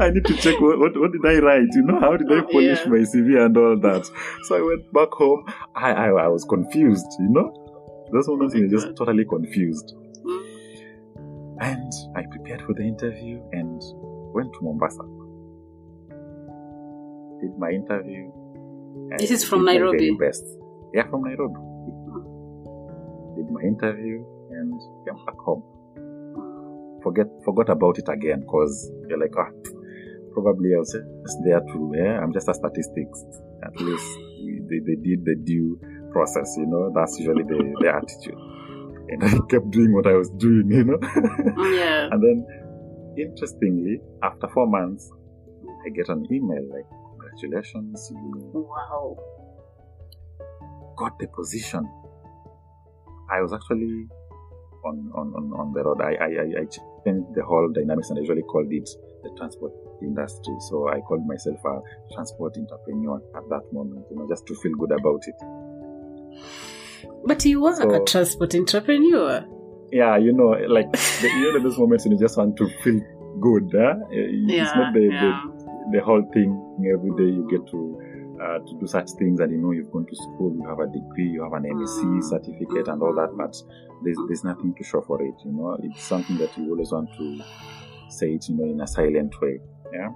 I 0.00 0.10
need 0.10 0.24
to 0.26 0.36
check 0.36 0.60
what, 0.60 0.78
what, 0.78 0.96
what 0.98 1.12
did 1.12 1.24
I 1.24 1.38
write, 1.44 1.68
you 1.74 1.82
know, 1.82 1.98
how 2.00 2.16
did 2.16 2.30
I 2.30 2.40
polish 2.52 2.80
yeah. 2.84 2.88
my 2.90 2.98
CV 2.98 3.44
and 3.44 3.56
all 3.56 3.76
that. 3.78 4.08
So 4.44 4.56
I 4.56 4.60
went 4.62 4.92
back 4.92 5.10
home. 5.12 5.44
I, 5.74 5.92
I, 5.92 6.06
I 6.08 6.28
was 6.28 6.44
confused, 6.44 7.06
you 7.18 7.28
know. 7.30 7.52
My 8.12 8.20
when 8.26 8.54
you're 8.56 8.68
just 8.68 8.94
totally 8.96 9.24
confused. 9.24 9.94
And 11.60 11.92
I 12.14 12.22
prepared 12.30 12.62
for 12.62 12.74
the 12.74 12.82
interview 12.82 13.40
and 13.52 13.80
went 14.34 14.52
to 14.54 14.58
Mombasa. 14.62 15.02
Did 17.40 17.58
my 17.58 17.70
interview. 17.70 18.30
This 19.18 19.30
is 19.30 19.44
from 19.44 19.64
Nairobi? 19.64 20.16
best. 20.18 20.44
Yeah, 20.92 21.08
from 21.08 21.22
Nairobi. 21.24 21.60
Did 23.36 23.50
my 23.50 23.62
interview 23.62 24.24
and 24.50 24.72
came 25.04 25.24
back 25.24 25.38
home. 25.38 25.62
Forget 27.02 27.26
forgot 27.44 27.68
about 27.70 27.98
it 27.98 28.08
again 28.08 28.40
because 28.40 28.90
you're 29.08 29.18
like, 29.18 29.34
ah, 29.38 29.50
probably 30.32 30.74
I 30.74 30.78
was 30.78 30.92
just 30.92 31.38
there 31.44 31.60
to, 31.60 31.92
yeah, 31.96 32.20
I'm 32.20 32.32
just 32.32 32.48
a 32.48 32.54
statistics. 32.54 33.24
At 33.64 33.80
least 33.80 34.04
they, 34.68 34.80
they 34.80 34.96
did 35.00 35.24
the 35.24 35.36
due 35.44 35.80
process, 36.12 36.54
you 36.58 36.66
know, 36.66 36.92
that's 36.94 37.18
usually 37.18 37.44
the, 37.44 37.58
the 37.80 37.88
attitude. 37.88 38.40
And 39.08 39.22
I 39.22 39.38
kept 39.48 39.70
doing 39.70 39.94
what 39.94 40.06
I 40.06 40.14
was 40.14 40.30
doing, 40.30 40.70
you 40.70 40.84
know. 40.84 40.98
Yeah. 41.76 42.08
And 42.10 42.22
then, 42.22 42.46
interestingly, 43.16 44.00
after 44.22 44.48
four 44.48 44.66
months, 44.66 45.10
I 45.86 45.90
get 45.90 46.08
an 46.08 46.26
email 46.30 46.64
like, 46.72 46.88
congratulations, 47.40 48.10
you 48.12 48.50
Wow. 48.54 49.16
got 50.96 51.18
the 51.18 51.26
position. 51.28 51.88
I 53.30 53.40
was 53.42 53.52
actually 53.52 54.06
on, 54.84 55.10
on, 55.14 55.32
on, 55.34 55.52
on 55.60 55.72
the 55.72 55.82
road. 55.82 56.00
I, 56.00 56.14
I, 56.14 56.26
I, 56.26 56.62
I 56.62 56.64
changed 57.04 57.34
the 57.34 57.44
whole 57.44 57.70
dynamics 57.72 58.10
and 58.10 58.18
I 58.18 58.22
usually 58.22 58.42
called 58.42 58.72
it 58.72 58.88
the 59.22 59.30
transport 59.36 59.72
industry. 60.02 60.54
So 60.68 60.88
I 60.88 61.00
called 61.00 61.26
myself 61.26 61.58
a 61.64 61.80
transport 62.14 62.56
entrepreneur 62.56 63.20
at 63.36 63.48
that 63.50 63.72
moment, 63.72 64.06
you 64.10 64.16
know, 64.16 64.28
just 64.28 64.46
to 64.46 64.54
feel 64.54 64.72
good 64.78 64.92
about 64.92 65.22
it. 65.26 65.34
But 67.26 67.44
you 67.44 67.60
were 67.60 67.74
So- 67.74 67.90
a 68.02 68.04
transport 68.04 68.54
entrepreneur. 68.54 69.44
Yeah, 69.92 70.16
you 70.16 70.32
know, 70.32 70.48
like, 70.68 70.90
the, 70.92 71.28
you 71.38 71.52
know, 71.52 71.62
those 71.62 71.78
moments 71.78 72.04
when 72.04 72.12
you 72.12 72.18
just 72.18 72.36
want 72.36 72.56
to 72.56 72.68
feel 72.82 73.00
good, 73.40 73.70
huh? 73.72 73.94
Eh, 74.10 74.16
it's 74.18 74.52
Yeah. 74.52 74.74
not 74.74 74.92
the, 74.94 75.00
yeah. 75.02 75.42
the 75.46 75.55
whole 76.04 76.22
thing 76.32 76.50
every 76.92 77.10
day 77.16 77.30
you 77.36 77.46
get 77.50 77.66
to 77.70 77.80
uh, 78.42 78.58
to 78.58 78.78
do 78.80 78.86
such 78.86 79.10
things 79.18 79.40
and 79.40 79.50
you 79.52 79.58
know 79.58 79.70
you've 79.72 79.90
gone 79.90 80.06
to 80.06 80.16
school 80.16 80.52
you 80.54 80.66
have 80.68 80.78
a 80.80 80.86
degree 80.86 81.28
you 81.28 81.42
have 81.42 81.52
an 81.54 81.64
MSc 81.64 82.02
Mm. 82.04 82.22
certificate 82.22 82.88
and 82.88 83.02
all 83.02 83.14
that 83.14 83.30
but 83.36 83.54
there's 84.04 84.18
there's 84.28 84.44
nothing 84.44 84.74
to 84.76 84.84
show 84.84 85.00
for 85.02 85.22
it 85.22 85.34
you 85.44 85.52
know 85.52 85.78
it's 85.82 86.06
something 86.08 86.36
that 86.36 86.54
you 86.56 86.68
always 86.70 86.92
want 86.92 87.08
to 87.16 87.40
say 88.08 88.32
it 88.34 88.48
you 88.48 88.56
know 88.56 88.64
in 88.64 88.80
a 88.80 88.86
silent 88.86 89.32
way 89.40 89.58
yeah 89.92 90.10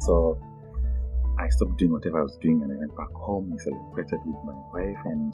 so 0.00 0.38
I 1.38 1.48
stopped 1.48 1.78
doing 1.78 1.92
whatever 1.92 2.18
I 2.20 2.22
was 2.22 2.36
doing 2.42 2.62
and 2.62 2.72
I 2.72 2.76
went 2.76 2.96
back 2.96 3.12
home 3.12 3.54
I 3.54 3.62
celebrated 3.62 4.20
with 4.26 4.44
my 4.44 4.54
wife 4.74 5.02
and 5.06 5.32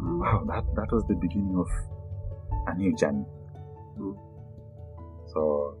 Mm. 0.00 0.20
wow 0.20 0.44
that 0.48 0.64
that 0.76 0.92
was 0.92 1.04
the 1.08 1.14
beginning 1.14 1.56
of 1.58 1.68
a 2.68 2.74
new 2.76 2.94
journey 2.96 3.24
Mm. 3.98 4.16
so 5.32 5.78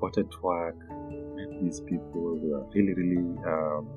I 0.00 0.06
reported 0.06 0.30
to 0.32 0.40
work 0.40 0.76
met 1.34 1.62
these 1.62 1.80
people 1.80 2.38
who 2.40 2.54
are 2.54 2.66
really, 2.74 2.94
really 2.94 3.18
um, 3.46 3.88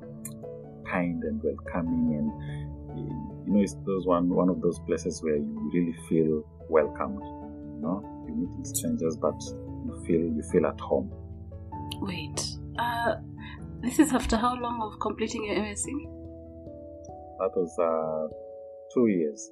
kind 0.90 1.22
and 1.22 1.40
welcoming, 1.42 2.16
and 2.18 3.46
you 3.46 3.52
know, 3.52 3.60
it's 3.60 3.74
those 3.86 4.06
one 4.06 4.28
one 4.28 4.50
of 4.50 4.60
those 4.60 4.78
places 4.80 5.22
where 5.22 5.36
you 5.36 5.70
really 5.72 5.96
feel 6.08 6.44
welcomed. 6.68 7.22
You 7.22 7.80
know, 7.80 8.24
you 8.26 8.34
meet 8.34 8.66
strangers, 8.66 9.16
but 9.16 9.40
you 9.86 10.02
feel 10.06 10.20
you 10.20 10.42
feel 10.52 10.66
at 10.66 10.78
home. 10.78 11.10
Wait. 12.00 12.50
Uh, 12.78 13.16
this 13.80 13.98
is 13.98 14.12
after 14.12 14.36
how 14.36 14.54
long 14.56 14.82
of 14.82 15.00
completing 15.00 15.46
your 15.46 15.56
MSc? 15.56 15.86
That 17.38 17.50
was 17.56 17.78
uh, 17.78 18.28
two 18.94 19.06
years. 19.06 19.50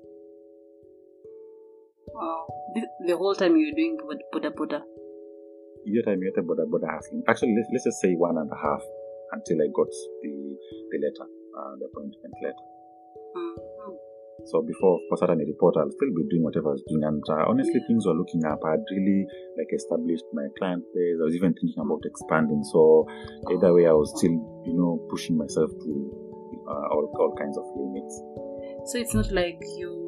Wow. 2.15 2.47
The, 2.75 2.87
the 3.07 3.17
whole 3.17 3.35
time 3.35 3.57
you 3.57 3.67
were 3.67 3.77
doing 3.77 3.99
bod- 4.33 4.55
Boda 4.55 4.83
Boda. 5.83 5.91
Hiyo 5.91 6.03
time 6.05 6.27
yote 6.27 6.43
boda 6.43 6.67
boda 6.67 6.95
hustling. 6.95 7.23
Actually, 7.29 7.55
let's, 7.57 7.69
let's 7.73 7.85
just 7.85 8.01
say 8.01 8.15
one 8.15 8.39
and 8.39 8.51
a 8.51 8.57
half 8.57 8.83
until 9.33 9.63
I 9.63 9.69
got 9.75 9.91
the 10.23 10.57
the 10.91 10.99
letter, 10.99 11.27
uh, 11.59 11.77
the 11.79 11.87
appointment 11.87 12.35
letter. 12.43 12.67
Mm. 13.37 13.97
So 14.45 14.63
before, 14.63 14.95
of 14.95 15.01
course, 15.09 15.23
I 15.23 15.31
had 15.31 15.41
a 15.41 15.47
report, 15.47 15.77
I'll 15.77 15.91
still 15.91 16.11
be 16.11 16.27
doing 16.29 16.43
whatever 16.43 16.71
I 16.71 16.73
was 16.73 16.83
doing. 16.89 17.05
And 17.05 17.23
uh, 17.31 17.45
honestly, 17.47 17.81
things 17.87 18.07
were 18.07 18.15
looking 18.15 18.45
up. 18.45 18.59
I 18.67 18.71
had 18.73 18.85
really 18.91 19.27
like 19.57 19.71
established 19.73 20.25
my 20.33 20.49
client 20.59 20.83
base. 20.95 21.19
I 21.21 21.25
was 21.25 21.37
even 21.37 21.55
thinking 21.55 21.79
about 21.79 22.03
expanding. 22.05 22.65
So 22.65 23.07
either 23.55 23.73
way, 23.73 23.87
I 23.87 23.93
was 23.93 24.11
still, 24.19 24.35
you 24.67 24.75
know, 24.75 24.99
pushing 25.11 25.39
myself 25.39 25.71
to 25.71 25.93
uh, 26.67 26.87
all, 26.91 27.07
all 27.23 27.35
kinds 27.39 27.57
of 27.57 27.65
limits. 27.77 28.19
So 28.91 28.99
it's 28.99 29.15
not 29.15 29.31
like 29.31 29.63
you 29.79 30.02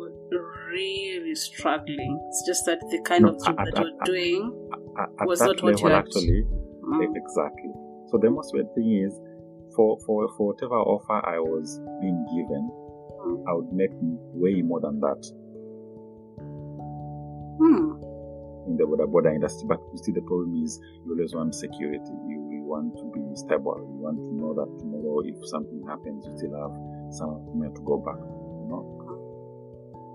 really 0.72 1.34
struggling. 1.34 2.18
It's 2.28 2.46
just 2.46 2.64
that 2.66 2.80
the 2.90 3.00
kind 3.04 3.22
No, 3.24 3.30
of 3.34 3.44
job 3.44 3.56
at- 3.58 3.66
that 3.66 3.78
at- 3.78 3.84
you're 3.84 4.04
doing. 4.04 4.68
At, 4.98 5.26
Was 5.26 5.40
not 5.40 5.62
what 5.62 5.80
you 5.80 5.88
had- 5.88 6.04
actually, 6.06 6.44
Mm. 6.82 7.16
exactly. 7.16 7.72
So 8.08 8.18
the 8.18 8.30
most 8.30 8.52
weird 8.54 8.72
thing 8.74 8.90
is, 8.92 9.18
for, 9.74 9.98
for, 10.06 10.28
for 10.36 10.48
whatever 10.54 10.76
offer 10.76 11.20
I 11.26 11.38
was 11.40 11.80
being 12.00 12.24
given, 12.34 12.70
Mm. 13.24 13.42
I 13.48 13.54
would 13.54 13.72
make 13.72 13.90
way 14.34 14.60
more 14.62 14.80
than 14.80 15.00
that. 15.00 15.22
Hmm. 17.58 18.00
in 18.66 18.76
the 18.78 18.84
boda 18.84 19.04
boda 19.06 19.34
industry. 19.34 19.66
But 19.68 19.80
you 19.92 19.98
see, 19.98 20.12
the 20.12 20.22
problem 20.22 20.62
is 20.64 20.80
you 21.04 21.12
always 21.12 21.34
want 21.34 21.54
security. 21.54 22.12
You, 22.28 22.48
you 22.50 22.62
want 22.64 22.96
to 22.96 23.04
be 23.12 23.20
stable. 23.36 23.76
You 23.76 24.00
want 24.00 24.16
to 24.16 24.30
know 24.34 24.54
that 24.56 24.68
tomorrow, 24.80 25.20
if 25.20 25.36
something 25.48 25.82
happens, 25.86 26.24
you 26.26 26.32
still 26.36 26.56
have 26.56 26.72
somewhere 27.12 27.68
to 27.70 27.80
go 27.84 27.98
back. 27.98 28.16
You 28.16 28.66
know. 28.72 29.03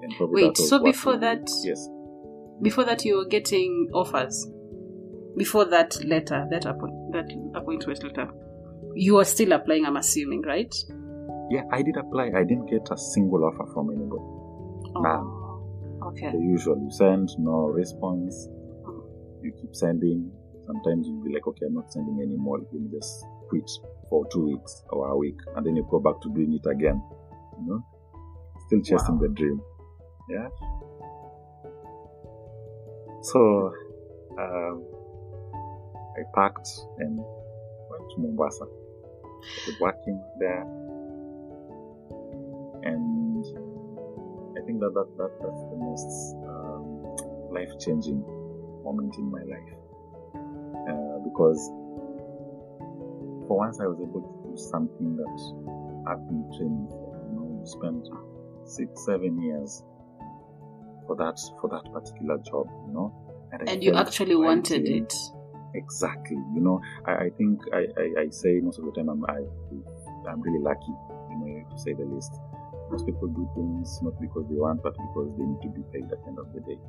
And 0.10 0.18
probably 0.18 0.44
Wait, 0.46 0.58
so 0.58 0.84
before 0.84 1.18
that- 1.18 1.50
yes, 1.64 1.88
Before 2.62 2.84
that, 2.86 3.06
you 3.06 3.16
were 3.18 3.26
getting 3.26 3.90
offers. 3.94 4.46
Before 5.38 5.64
that 5.66 6.04
letter, 6.04 6.46
that 6.52 6.66
appoint, 6.66 6.94
that 7.14 7.32
appointment 7.56 8.04
letter, 8.04 8.30
you 8.96 9.16
were 9.16 9.24
still 9.24 9.54
applying. 9.54 9.86
I'm 9.86 9.96
assuming, 9.96 10.42
right? 10.42 10.74
yeah, 11.52 11.62
I 11.72 11.82
did 11.82 11.96
apply. 11.98 12.32
I 12.36 12.44
didn't 12.44 12.66
get 12.70 12.88
a 12.92 12.98
single 12.98 13.46
offer 13.46 13.66
from 13.74 13.92
anybody. 13.92 14.22
Oh, 14.96 15.02
None. 15.02 15.20
Oh, 16.02 16.08
okay. 16.10 16.32
The 16.32 16.38
usual. 16.38 16.78
You 16.84 16.92
send 16.92 17.30
no 17.40 17.68
response. 17.68 18.50
Oh. 18.86 19.04
You 19.42 19.52
keep 19.54 19.74
sending. 19.74 20.30
Sometimes 20.68 21.08
you'll 21.08 21.24
be 21.24 21.34
like, 21.34 21.48
okay, 21.48 21.66
I'm 21.68 21.74
not 21.76 21.92
sending 21.94 22.20
anymore. 22.22 22.60
Let 22.60 22.74
me 22.74 22.90
just 22.92 23.26
quit 23.48 23.70
for 24.10 24.26
two 24.34 24.46
weeks 24.48 24.84
or 24.90 25.08
a 25.10 25.18
week, 25.18 25.38
and 25.56 25.66
then 25.66 25.76
you 25.78 25.88
go 25.90 26.00
back 26.00 26.20
to 26.22 26.30
doing 26.34 26.54
it 26.54 26.70
again. 26.70 27.02
You 27.58 27.66
know, 27.68 27.84
still 28.68 28.82
chasing 28.82 29.16
Wow. 29.16 29.22
the 29.22 29.30
dream. 29.30 29.62
Yeah. 30.30 30.50
So, 33.22 33.74
um, 34.38 34.86
I 36.18 36.22
packed 36.36 36.70
and 37.00 37.18
went 37.18 38.12
to 38.12 38.20
Mombasa. 38.20 38.66
Working 39.80 40.22
there, 40.38 40.62
and 42.84 43.46
I 44.58 44.62
think 44.66 44.82
that, 44.82 44.94
that, 44.94 45.08
that 45.18 45.32
that's 45.42 45.64
the 45.72 45.78
most 45.78 46.36
um, 46.46 47.54
life 47.54 47.72
changing 47.80 48.20
moment 48.84 49.16
in 49.18 49.32
my 49.32 49.44
life 49.44 49.74
uh, 50.90 51.20
because 51.24 51.70
for 53.48 53.58
once 53.58 53.80
I 53.80 53.88
was 53.88 54.00
able 54.02 54.22
to 54.22 54.50
do 54.50 54.58
something 54.58 55.16
that 55.16 56.12
I've 56.12 56.26
been 56.28 56.44
training 56.58 56.88
for. 56.90 57.16
You 57.30 57.36
know, 57.36 57.60
you 57.60 57.66
spend 57.66 58.10
six, 58.66 59.06
seven 59.06 59.42
years 59.42 59.84
for 61.10 61.16
that 61.16 61.42
for 61.60 61.70
that 61.70 61.92
particular 61.92 62.38
job. 62.38 62.70
You 62.86 62.94
know, 62.94 63.08
I 63.52 63.72
And 63.72 63.84
you 63.84 63.96
actually 63.96 64.36
wanted 64.36 64.88
uh, 64.88 64.98
it. 65.02 65.14
Exactly. 65.74 66.38
You 66.54 66.62
know, 66.62 66.82
I, 67.06 67.12
I 67.26 67.30
think 67.36 67.62
I, 67.74 67.88
I, 67.98 68.22
I 68.22 68.30
say 68.30 68.60
most 68.62 68.78
of 68.78 68.86
the 68.86 68.92
time 68.92 69.10
I'm 69.10 69.26
I, 69.26 69.42
I'm 70.30 70.42
really 70.42 70.62
lucky. 70.62 70.94
You 71.32 71.38
know, 71.42 71.70
to 71.72 71.82
say 71.82 71.94
the 71.94 72.06
least. 72.06 72.32
Most 72.92 73.06
people 73.06 73.28
do 73.28 73.48
things 73.54 74.00
not 74.02 74.20
because 74.20 74.46
they 74.50 74.56
want, 74.56 74.82
but 74.82 74.94
because 74.94 75.30
they 75.38 75.46
need 75.46 75.62
to 75.62 75.70
be 75.70 75.84
paid 75.94 76.12
at 76.12 76.22
the 76.22 76.28
end 76.28 76.40
of 76.40 76.52
the 76.54 76.62
day. 76.62 76.80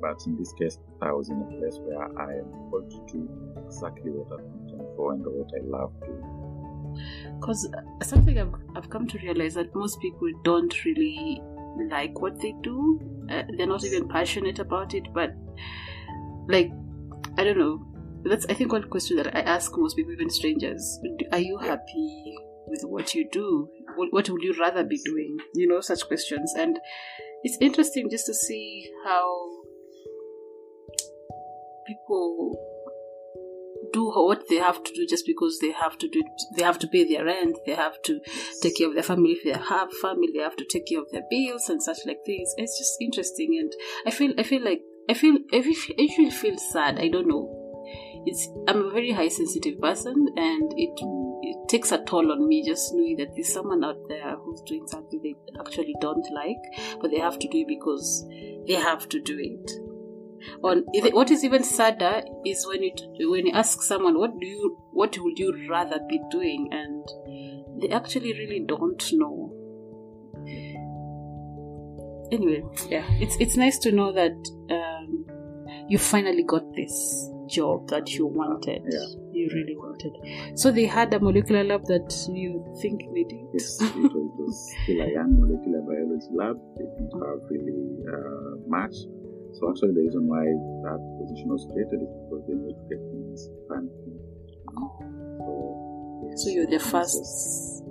But 0.00 0.18
in 0.26 0.36
this 0.36 0.52
case, 0.54 0.78
I 1.00 1.12
was 1.12 1.30
in 1.30 1.40
a 1.40 1.46
place 1.46 1.78
where 1.78 2.02
I 2.02 2.34
am 2.34 2.48
able 2.66 2.82
to 2.90 3.12
do 3.12 3.30
exactly 3.64 4.10
what 4.10 4.28
been 4.36 4.68
trained 4.68 4.96
for 4.96 5.12
and 5.12 5.24
what 5.24 5.50
I 5.54 5.62
love 5.62 5.92
to 6.00 7.38
Because 7.38 7.68
something 8.02 8.38
I've, 8.38 8.54
I've 8.74 8.90
come 8.90 9.06
to 9.06 9.18
realize 9.18 9.54
that 9.54 9.72
most 9.76 10.00
people 10.00 10.28
don't 10.42 10.74
really 10.84 11.40
like 11.90 12.20
what 12.20 12.40
they 12.40 12.54
do. 12.62 13.00
Uh, 13.30 13.42
they're 13.56 13.66
not 13.66 13.84
even 13.84 14.08
passionate 14.08 14.58
about 14.58 14.94
it, 14.94 15.04
but 15.12 15.30
like 16.48 16.70
I 17.38 17.44
don't 17.44 17.58
know. 17.58 17.84
That's 18.24 18.46
I 18.46 18.54
think 18.54 18.72
one 18.72 18.88
question 18.88 19.16
that 19.18 19.34
I 19.36 19.40
ask 19.40 19.72
most 19.76 19.96
people, 19.96 20.12
even 20.12 20.30
strangers. 20.30 20.98
Are 21.32 21.38
you 21.38 21.58
happy 21.58 22.36
with 22.66 22.82
what 22.82 23.14
you 23.14 23.28
do? 23.30 23.68
What, 23.94 24.12
what 24.12 24.28
would 24.28 24.42
you 24.42 24.54
rather 24.58 24.84
be 24.84 25.00
doing? 25.04 25.38
You 25.54 25.68
know, 25.68 25.80
such 25.80 26.06
questions, 26.06 26.52
and 26.56 26.78
it's 27.42 27.56
interesting 27.60 28.10
just 28.10 28.26
to 28.26 28.34
see 28.34 28.90
how 29.04 29.50
people 31.86 32.75
do 33.92 34.10
what 34.10 34.44
they 34.48 34.56
have 34.56 34.82
to 34.82 34.92
do 34.94 35.06
just 35.08 35.26
because 35.26 35.58
they 35.60 35.72
have 35.72 35.98
to 35.98 36.08
do 36.08 36.22
they 36.56 36.62
have 36.62 36.78
to 36.78 36.88
pay 36.88 37.04
their 37.04 37.24
rent 37.24 37.56
they 37.66 37.74
have 37.74 38.00
to 38.02 38.20
take 38.62 38.76
care 38.76 38.88
of 38.88 38.94
their 38.94 39.02
family 39.02 39.30
if 39.32 39.44
they 39.44 39.52
have 39.52 39.92
family 39.92 40.28
they 40.34 40.42
have 40.42 40.56
to 40.56 40.64
take 40.64 40.86
care 40.86 41.00
of 41.00 41.10
their 41.12 41.22
bills 41.30 41.68
and 41.68 41.82
such 41.82 41.98
like 42.06 42.18
things. 42.24 42.52
It's 42.56 42.78
just 42.78 42.96
interesting 43.00 43.58
and 43.60 43.72
i 44.06 44.10
feel 44.10 44.32
i 44.38 44.42
feel 44.42 44.64
like 44.64 44.82
i 45.08 45.14
feel 45.14 45.36
i 45.52 45.56
I 45.58 46.30
feel 46.30 46.58
sad. 46.58 46.98
I 46.98 47.08
don't 47.08 47.28
know. 47.28 47.44
It's 48.26 48.48
i'm 48.68 48.86
a 48.86 48.90
very 48.90 49.12
high 49.12 49.28
sensitive 49.28 49.80
person 49.80 50.26
and 50.36 50.72
it 50.76 51.00
it 51.42 51.68
takes 51.68 51.92
a 51.92 52.02
toll 52.04 52.32
on 52.32 52.48
me 52.48 52.64
just 52.66 52.92
knowing 52.92 53.16
that 53.16 53.28
there's 53.34 53.52
someone 53.52 53.84
out 53.84 54.00
there 54.08 54.36
who's 54.36 54.60
doing 54.62 54.86
something 54.88 55.20
they 55.22 55.34
actually 55.60 55.94
don't 56.00 56.26
like 56.32 56.56
but 57.00 57.10
they 57.10 57.18
have 57.18 57.38
to 57.38 57.48
do 57.48 57.58
it 57.58 57.68
because 57.68 58.26
they 58.66 58.74
have 58.74 59.08
to 59.08 59.20
do 59.20 59.38
it 59.38 59.85
on 60.62 60.84
what 61.12 61.30
is 61.30 61.44
even 61.44 61.62
sadder 61.62 62.22
is 62.44 62.66
when 62.66 62.82
you 62.82 62.92
when 63.30 63.46
you 63.46 63.52
ask 63.52 63.82
someone 63.82 64.18
what 64.18 64.38
do 64.40 64.46
you 64.46 64.76
what 64.92 65.16
would 65.18 65.38
you 65.38 65.66
rather 65.68 65.98
be 66.08 66.20
doing 66.30 66.68
and 66.72 67.04
they 67.80 67.88
actually 67.88 68.32
really 68.32 68.60
don't 68.66 69.10
know 69.12 69.52
anyway 72.32 72.62
yeah 72.88 73.04
it's 73.20 73.36
it's 73.40 73.56
nice 73.56 73.78
to 73.78 73.92
know 73.92 74.12
that 74.12 74.32
um, 74.70 75.24
you 75.88 75.98
finally 75.98 76.42
got 76.42 76.62
this 76.74 77.30
job 77.48 77.86
that 77.88 78.10
you 78.12 78.26
wanted 78.26 78.82
Yeah. 78.90 79.06
you 79.30 79.48
really 79.54 79.76
wanted 79.76 80.58
so 80.58 80.72
they 80.72 80.86
had 80.86 81.14
a 81.14 81.20
molecular 81.20 81.62
lab 81.62 81.84
that 81.86 82.12
you 82.32 82.64
think 82.80 83.02
they 83.14 83.22
did 83.22 83.46
Yes, 83.52 83.78
it 83.80 83.94
was, 83.96 84.12
it 84.12 84.32
was 84.36 84.74
still 84.82 85.00
a 85.00 85.12
young 85.18 85.32
molecular 85.40 85.80
biology 85.80 86.26
lab. 86.34 86.56
They 86.76 86.84
didn't 86.84 87.12
have 87.14 87.40
really 87.48 88.04
uh, 88.04 88.56
much. 88.66 88.94
So 89.56 89.70
actually, 89.70 89.94
the 89.94 90.04
reason 90.04 90.28
why 90.28 90.44
that 90.44 91.00
position 91.20 91.48
was 91.48 91.64
created 91.72 92.04
is 92.04 92.12
because 92.28 92.44
they 92.44 92.54
need 92.54 92.76
to 92.76 92.86
get 92.92 93.00
things 93.00 93.48
done. 93.72 93.88
So, 95.40 96.28
yes, 96.28 96.44
so 96.44 96.50
you're 96.50 96.68
the 96.68 96.80
first 96.80 97.82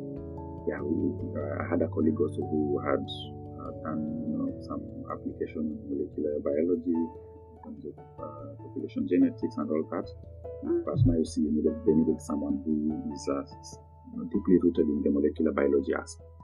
yeah, 0.67 0.81
we, 0.81 1.13
uh, 1.37 1.61
I 1.61 1.69
had 1.69 1.81
a 1.81 1.87
colleague 1.87 2.17
also 2.17 2.41
who 2.41 2.81
had 2.81 3.01
uh, 3.01 3.71
done 3.85 4.01
you 4.29 4.37
know 4.37 4.49
some 4.65 4.81
application 5.13 5.61
in 5.61 5.81
molecular 5.85 6.41
biology 6.41 6.97
in 6.97 7.57
terms 7.61 7.85
of 7.85 7.95
uh, 8.17 8.57
population 8.65 9.05
genetics 9.05 9.55
and 9.57 9.69
all 9.69 9.85
that. 9.93 10.07
Mm. 10.65 10.85
But 10.85 10.97
now 11.05 11.17
you 11.17 11.25
see, 11.25 11.41
you 11.41 11.53
needed, 11.53 11.77
they 11.85 11.93
needed 11.93 12.21
someone 12.21 12.61
who 12.65 12.93
is 13.13 13.23
uh, 13.29 13.45
you 14.13 14.17
know, 14.17 14.25
deeply 14.33 14.57
rooted 14.61 14.89
in 14.89 15.01
the 15.05 15.11
molecular 15.13 15.53
biology 15.53 15.93
aspect. 15.93 16.34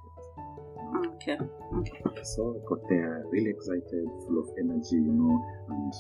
Okay 0.96 1.38
okay 1.78 2.02
So 2.24 2.56
I 2.56 2.70
got 2.70 2.82
there 2.90 3.24
really 3.32 3.50
excited, 3.50 4.06
full 4.28 4.40
of 4.40 4.50
energy, 4.60 4.98
you 5.02 5.14
know, 5.14 5.42
and 5.70 5.94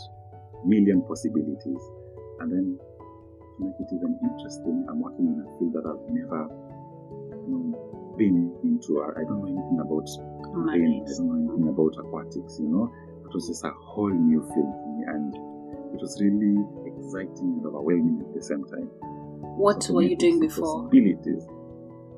million 0.65 1.01
possibilities. 1.03 1.81
And 2.39 2.51
then 2.51 2.77
to 2.77 3.57
make 3.59 3.77
it 3.79 3.89
even 3.93 4.17
interesting, 4.21 4.85
I'm 4.89 5.01
working 5.01 5.27
in 5.27 5.37
a 5.41 5.47
field 5.57 5.73
that 5.73 5.85
I've 5.85 6.05
never 6.13 6.47
you 7.41 7.49
know, 7.49 8.15
been 8.17 8.53
into. 8.63 9.01
I 9.01 9.21
I 9.21 9.23
don't 9.25 9.41
know 9.41 9.49
anything 9.49 9.79
about 9.81 10.07
oh, 10.07 10.53
marine, 10.53 11.05
I 11.05 11.13
don't 11.17 11.27
know 11.27 11.39
anything 11.41 11.65
mm-hmm. 11.65 11.79
about 11.79 11.97
aquatics, 11.97 12.59
you 12.59 12.69
know. 12.69 12.91
It 13.25 13.33
was 13.33 13.47
just 13.47 13.63
a 13.65 13.71
whole 13.71 14.09
new 14.11 14.41
field 14.41 14.73
for 14.77 14.89
me 14.93 15.05
and 15.07 15.35
it 15.95 16.01
was 16.01 16.19
really 16.21 16.59
exciting 16.85 17.59
and 17.59 17.65
overwhelming 17.65 18.21
at 18.27 18.33
the 18.35 18.43
same 18.43 18.63
time. 18.65 18.89
what 19.57 19.83
So 19.83 19.93
were 19.93 20.03
you 20.03 20.17
doing 20.17 20.39
before 20.39 20.83
Possibilities. 20.83 21.47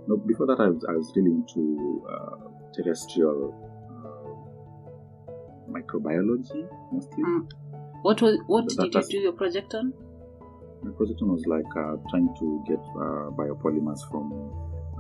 No, 0.08 0.18
before 0.18 0.48
that, 0.48 0.60
I 0.60 0.68
was, 0.68 0.84
I 0.90 0.94
was 0.94 1.14
really 1.16 1.32
into 1.32 2.06
uh, 2.10 2.50
terrestrial 2.74 3.54
uh, 3.90 5.72
microbiology 5.72 6.68
mostly. 6.92 7.24
Mm. 7.24 7.48
What 8.02 8.22
was 8.22 8.38
what 8.48 8.68
That- 8.76 8.92
did 8.92 8.96
you 8.96 9.10
do 9.10 9.18
your 9.20 9.34
project 9.34 9.74
on? 9.74 9.94
My 10.84 10.92
project 10.92 11.22
on 11.22 11.32
was 11.32 11.46
like 11.46 11.72
uh, 11.78 11.96
trying 12.10 12.28
to 12.40 12.64
get 12.68 12.80
uh, 12.80 13.32
biopolymers 13.32 14.02
from 14.12 14.52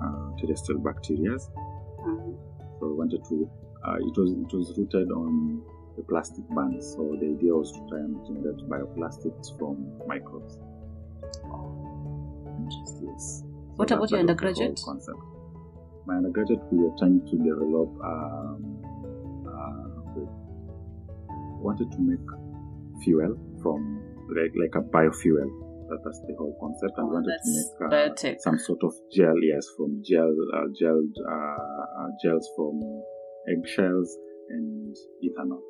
uh, 0.01 0.39
terrestrial 0.39 0.79
bacteria. 0.79 1.31
Mm. 1.31 2.37
So 2.79 2.87
we 2.87 2.93
wanted 2.93 3.23
to. 3.29 3.49
Uh, 3.85 3.95
it 3.99 4.17
was 4.17 4.31
it 4.31 4.55
was 4.55 4.73
rooted 4.77 5.11
on 5.11 5.61
the 5.97 6.03
plastic 6.03 6.47
bands. 6.55 6.93
So 6.93 7.17
the 7.19 7.35
idea 7.35 7.53
was 7.53 7.73
to 7.73 7.85
try 7.89 7.99
and 7.99 8.15
generate 8.25 8.57
bioplastics 8.69 9.57
from 9.59 9.91
microbes. 10.07 10.59
Yes. 13.03 13.43
What 13.75 13.89
So 13.89 13.95
about 13.95 13.95
your 13.95 13.95
that 13.95 14.01
was 14.01 14.09
the 14.11 14.15
whole 14.15 14.19
undergraduate? 14.21 14.79
Concept. 14.85 15.17
My 16.05 16.15
undergraduate, 16.17 16.61
we 16.71 16.77
were 16.83 16.95
trying 16.99 17.21
to 17.25 17.35
develop. 17.37 17.89
Um, 18.03 18.59
uh, 19.47 19.93
wanted 21.63 21.89
to 21.91 21.99
make 22.01 22.19
fuel 23.03 23.37
from 23.61 23.79
like 24.35 24.51
like 24.61 24.75
a 24.75 24.83
biofuel. 24.85 25.47
That, 25.89 25.99
that's 26.03 26.19
the 26.27 26.35
whole 26.37 26.55
concept, 26.59 26.97
and 26.97 27.07
Oh, 27.07 27.13
wanted 27.13 27.37
to 27.43 27.49
make 27.87 28.35
uh, 28.35 28.39
some 28.39 28.57
sort 28.59 28.83
of 28.83 28.93
gel. 29.15 29.35
Yes, 29.41 29.65
from 29.77 30.01
gel, 30.03 30.31
uh, 30.55 30.67
gelled 30.79 31.15
uh, 31.27 32.03
uh, 32.03 32.09
gels 32.23 32.49
from 32.55 32.79
eggshells 33.47 34.17
and 34.49 34.95
ethanol. 35.23 35.61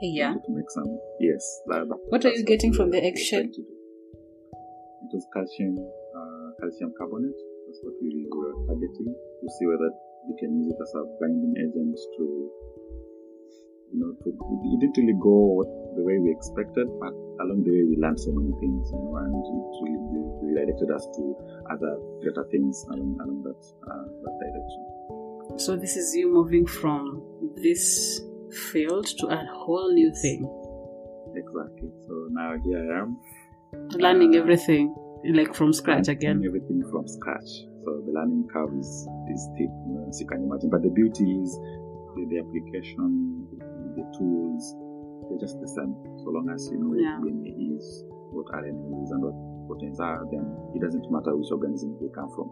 Yeah. 0.00 0.34
To 0.34 0.50
make 0.52 0.70
some. 0.70 0.84
Yes. 1.20 1.60
That, 1.68 1.88
that- 1.88 1.98
What 2.08 2.24
are 2.24 2.32
you 2.32 2.44
getting 2.44 2.72
from 2.72 2.90
the 2.90 3.02
eggshell? 3.02 3.40
It 3.42 5.10
was 5.12 5.26
calcium, 5.34 5.76
calcium 6.60 6.92
carbonate. 6.98 7.40
That's 7.66 7.80
what 7.82 7.94
we 8.02 8.26
were 8.28 8.54
targeting 8.66 9.10
to 9.10 9.46
see 9.58 9.66
whether 9.66 9.90
we 10.28 10.34
can 10.40 10.56
use 10.56 10.72
it 10.72 10.78
as 10.80 10.92
a 10.96 11.02
binding 11.20 11.54
agent 11.58 11.96
to, 12.16 12.24
you 13.92 13.98
know, 14.00 14.12
to, 14.24 14.28
it 14.28 14.80
didn't 14.80 14.96
really 14.96 15.18
go 15.20 15.64
the 15.96 16.02
way 16.02 16.18
we 16.18 16.30
expected, 16.30 16.88
but 17.00 17.12
along 17.44 17.62
the 17.64 17.72
way 17.72 17.84
we 17.84 17.96
learned 18.00 18.18
so 18.18 18.32
many 18.32 18.52
things, 18.60 18.90
you 18.92 18.98
know, 18.98 19.16
and 19.20 19.32
it 19.32 19.72
really 19.84 20.22
redirected 20.42 20.90
us 20.90 21.04
to 21.16 21.22
other 21.70 21.92
greater 22.22 22.44
things 22.50 22.84
along, 22.90 23.16
along 23.20 23.42
that, 23.44 23.60
uh, 23.90 24.04
that 24.22 24.34
direction. 24.40 25.58
So 25.58 25.76
this 25.76 25.96
is 25.96 26.14
you 26.16 26.32
moving 26.32 26.66
from 26.66 27.22
this 27.56 28.20
field 28.72 29.06
to 29.18 29.26
a 29.28 29.44
whole 29.52 29.92
new 29.92 30.12
thing, 30.14 30.48
Exactly. 31.36 31.90
So 32.06 32.28
now 32.30 32.54
here 32.64 32.94
I 32.94 33.02
am. 33.02 33.18
learning 33.98 34.36
Uh, 34.36 34.40
everything 34.40 34.94
like 35.32 35.54
from 35.54 35.72
scratch 35.72 36.08
again. 36.08 36.42
Everything 36.44 36.82
from 36.90 37.06
scratch. 37.08 37.66
So 37.84 38.02
the 38.06 38.12
learning 38.12 38.48
curve 38.52 38.72
is, 38.78 38.88
is 39.32 39.40
steep, 39.54 39.70
you 39.86 39.92
know, 39.94 40.06
as 40.08 40.20
you 40.20 40.26
can 40.26 40.42
imagine. 40.44 40.70
But 40.70 40.82
the 40.82 40.90
beauty 40.90 41.24
is 41.40 41.52
the, 42.16 42.24
the 42.30 42.38
application, 42.40 43.46
the, 43.52 43.64
the 44.00 44.04
tools, 44.16 44.74
they're 45.28 45.40
just 45.40 45.60
the 45.60 45.68
same. 45.68 45.92
So 46.24 46.30
long 46.32 46.48
as 46.52 46.68
you 46.72 46.78
know 46.80 46.92
Yeah. 46.96 47.18
what 47.20 47.28
DNA 47.32 47.76
is, 47.76 48.04
what 48.32 48.46
RNA 48.52 49.04
is, 49.04 49.10
and 49.12 49.20
what 49.22 49.36
proteins 49.68 50.00
are, 50.00 50.24
then 50.30 50.44
it 50.74 50.80
doesn't 50.80 51.04
matter 51.10 51.36
which 51.36 51.50
organism 51.52 51.96
they 52.00 52.08
come 52.14 52.28
from. 52.34 52.50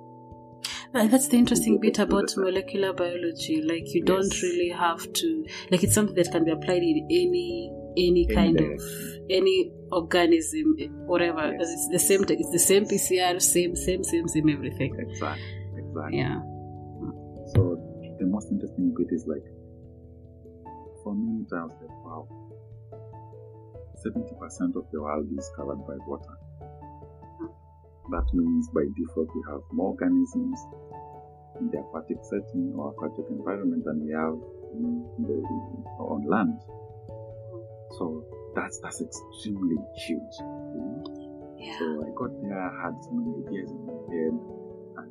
That's 0.92 1.28
the 1.28 1.38
interesting 1.38 1.80
bit 1.80 1.98
about 1.98 2.34
molecular 2.36 2.92
biology. 2.92 3.62
Like 3.62 3.94
you 3.94 4.04
don't 4.04 4.32
really 4.42 4.68
have 4.68 5.10
to 5.14 5.44
like 5.70 5.82
it's 5.82 5.94
something 5.94 6.14
that 6.16 6.30
can 6.30 6.44
be 6.44 6.50
applied 6.50 6.82
in 6.82 7.06
any 7.10 7.72
any 7.96 8.26
kind 8.26 8.58
of 8.60 8.80
any 9.30 9.72
organism, 9.90 10.76
whatever. 11.06 11.52
Yes. 11.52 11.68
It's 11.70 11.88
the 11.92 11.98
same. 11.98 12.24
It's 12.28 12.50
the 12.50 12.58
same 12.58 12.84
PCR, 12.84 13.40
same, 13.40 13.76
same, 13.76 14.04
same, 14.04 14.28
same 14.28 14.48
everything. 14.48 14.94
Exactly. 14.98 15.42
Exactly. 15.78 16.18
Yeah. 16.18 16.40
So 17.54 17.76
the 18.18 18.26
most 18.26 18.50
interesting 18.50 18.94
bit 18.96 19.08
is 19.10 19.26
like, 19.26 19.44
for 21.02 21.14
me, 21.14 21.44
I 21.52 21.64
was 21.64 21.76
like, 21.80 21.90
wow, 22.04 22.28
70% 24.04 24.76
of 24.76 24.84
the 24.92 25.00
world 25.00 25.26
is 25.36 25.50
covered 25.56 25.86
by 25.86 25.96
water. 26.06 26.36
That 28.10 28.26
means 28.34 28.68
by 28.74 28.82
default 28.96 29.28
we 29.34 29.42
have 29.48 29.60
more 29.70 29.90
organisms 29.90 30.58
in 31.60 31.70
the 31.70 31.78
aquatic 31.78 32.18
setting 32.22 32.74
or 32.76 32.90
aquatic 32.90 33.26
environment 33.30 33.84
than 33.84 34.04
we 34.04 34.12
have 34.12 34.34
in 34.74 35.06
the, 35.18 35.38
on 36.02 36.26
land. 36.26 36.58
So 37.98 38.24
that's 38.54 38.78
that's 38.80 39.00
extremely 39.02 39.76
huge. 40.06 40.34
Yeah. 41.58 41.78
So 41.78 41.84
I 42.04 42.10
got 42.16 42.32
there, 42.42 42.58
I 42.58 42.70
had 42.82 42.94
so 43.04 43.10
many 43.12 43.46
ideas 43.46 43.70
in 43.70 43.86
my 43.86 43.92
head, 44.10 44.34
and 44.98 45.10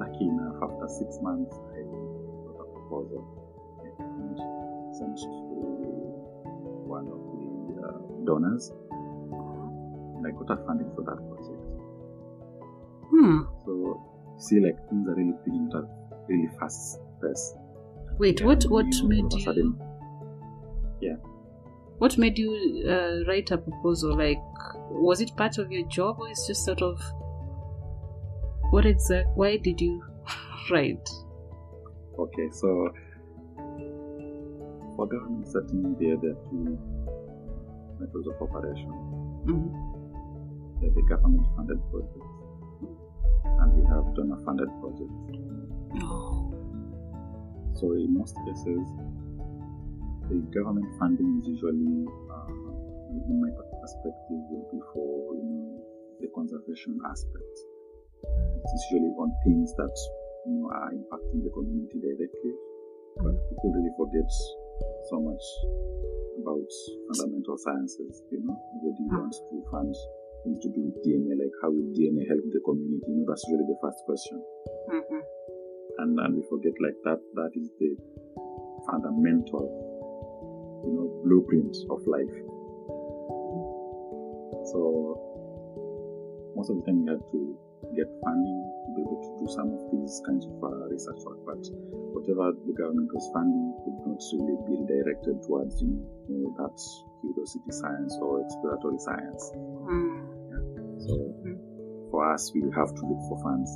lucky 0.00 0.24
enough, 0.28 0.56
after 0.62 0.88
six 0.88 1.18
months, 1.20 1.54
I 1.76 1.82
got 1.82 2.62
a 2.62 2.66
proposal 2.72 3.22
and 3.98 4.38
sent 4.96 5.16
to 5.18 5.28
one 6.86 7.06
of 7.08 7.20
the 7.34 7.46
uh, 7.84 7.98
donors, 8.24 8.72
and 8.90 10.26
I 10.26 10.30
got 10.30 10.50
a 10.58 10.66
funding 10.66 10.90
for 10.94 11.02
that 11.04 11.18
project. 11.28 11.62
Hmm. 13.10 13.38
So, 13.64 14.00
see, 14.38 14.60
like 14.60 14.76
things 14.88 15.06
are 15.08 15.14
really 15.14 15.34
picking 15.44 15.70
up 15.74 15.88
really 16.28 16.48
fast 16.58 16.98
pace. 17.20 17.54
Wait, 18.18 18.40
Yeah, 18.40 18.46
what 18.46 18.64
what 18.64 18.86
made 19.04 19.32
you 19.32 19.40
sudden- 19.40 19.78
yeah. 21.00 21.16
What 21.98 22.18
made 22.18 22.38
you 22.38 22.84
uh, 22.88 23.28
write 23.28 23.50
a 23.50 23.58
proposal? 23.58 24.16
Like, 24.16 24.38
was 24.90 25.20
it 25.20 25.34
part 25.36 25.58
of 25.58 25.70
your 25.72 25.86
job, 25.88 26.16
or 26.20 26.28
it's 26.28 26.46
just 26.46 26.64
sort 26.64 26.82
of 26.82 27.00
what 28.70 28.84
exact? 28.86 29.28
Why 29.36 29.56
did 29.56 29.80
you 29.80 30.02
write? 30.70 31.08
Okay, 32.18 32.48
so 32.52 32.92
for 34.96 35.06
government 35.06 35.46
setting, 35.48 35.96
there 36.00 36.14
are 36.14 36.36
two 36.50 36.78
methods 38.00 38.26
of 38.28 38.42
operation. 38.42 38.90
Mhm. 39.46 40.80
There 40.80 40.90
are 40.90 40.94
the 40.94 41.02
government 41.02 41.46
funded 41.56 41.80
projects, 41.90 42.36
and 43.44 43.72
we 43.78 43.84
have 43.86 44.14
donor 44.14 44.38
funded 44.44 44.68
projects. 44.80 45.12
Oh. 46.02 46.52
So 47.74 47.92
in 47.92 48.14
most 48.14 48.36
cases, 48.46 48.86
the 50.28 50.38
government 50.50 50.86
funding 50.98 51.38
is 51.38 51.46
usually, 51.46 52.06
uh, 52.30 52.50
in 53.30 53.36
my 53.38 53.50
perspective, 53.54 54.40
will 54.50 54.66
be 54.72 54.80
for 54.92 55.34
you 55.38 55.46
know 55.46 55.78
the 56.20 56.28
conservation 56.34 56.98
aspect. 57.06 57.54
It's 58.26 58.84
usually 58.90 59.12
on 59.18 59.30
things 59.46 59.70
that 59.78 59.94
you 60.46 60.58
know 60.58 60.66
are 60.74 60.90
impacting 60.90 61.46
the 61.46 61.52
community 61.54 61.98
directly, 62.02 62.52
but 63.22 63.34
people 63.50 63.70
really 63.70 63.94
forget 63.94 64.26
so 65.10 65.22
much 65.22 65.44
about 66.42 66.70
fundamental 67.14 67.56
sciences. 67.62 68.22
You 68.34 68.42
know, 68.42 68.54
nobody 68.82 69.06
wants 69.14 69.38
to 69.38 69.54
fund 69.70 69.94
things 70.42 70.58
to 70.62 70.68
do 70.74 70.90
with 70.90 70.98
DNA, 71.06 71.38
like 71.38 71.54
how 71.62 71.70
will 71.70 71.86
DNA 71.94 72.26
help 72.26 72.42
the 72.50 72.62
community? 72.66 73.06
You 73.14 73.22
know, 73.22 73.26
that's 73.30 73.46
really 73.46 73.66
the 73.66 73.78
first 73.82 74.02
question 74.06 74.38
Mhm. 74.90 75.22
and 75.98 76.18
and 76.20 76.30
we 76.36 76.42
forget 76.50 76.74
like 76.82 76.98
that 77.06 77.20
that 77.34 77.50
is 77.56 77.70
the 77.80 77.96
fundamental 78.86 79.85
you 80.86 80.92
know 80.94 81.06
blueprint 81.24 81.74
of 81.90 82.00
life 82.06 82.36
so 84.72 84.78
most 86.56 86.70
of 86.70 86.76
the 86.80 86.84
time 86.86 87.02
we 87.04 87.08
had 87.10 87.20
to 87.30 87.40
get 87.94 88.08
funding 88.24 88.60
to 88.86 88.88
be 88.96 89.00
able 89.02 89.20
to 89.20 89.30
do 89.42 89.46
some 89.52 89.68
of 89.74 89.80
these 89.92 90.22
kinds 90.26 90.46
of 90.46 90.56
uh, 90.64 90.88
research 90.90 91.20
work 91.26 91.38
but 91.46 91.62
whatever 92.14 92.54
the 92.66 92.74
government 92.74 93.10
was 93.12 93.26
funding 93.34 93.74
could 93.84 93.98
not 94.06 94.20
really 94.38 94.58
be 94.70 94.76
directed 94.88 95.36
towards 95.46 95.82
you 95.82 95.90
know 96.30 96.50
that 96.58 96.76
curiosity 97.20 97.70
science 97.70 98.16
or 98.22 98.40
exploratory 98.42 98.98
science 98.98 99.52
Mm. 99.86 100.26
so 100.98 101.12
for 102.10 102.32
us, 102.32 102.50
we 102.54 102.62
have 102.74 102.94
to 102.94 103.02
look 103.06 103.22
for 103.28 103.38
funds 103.42 103.70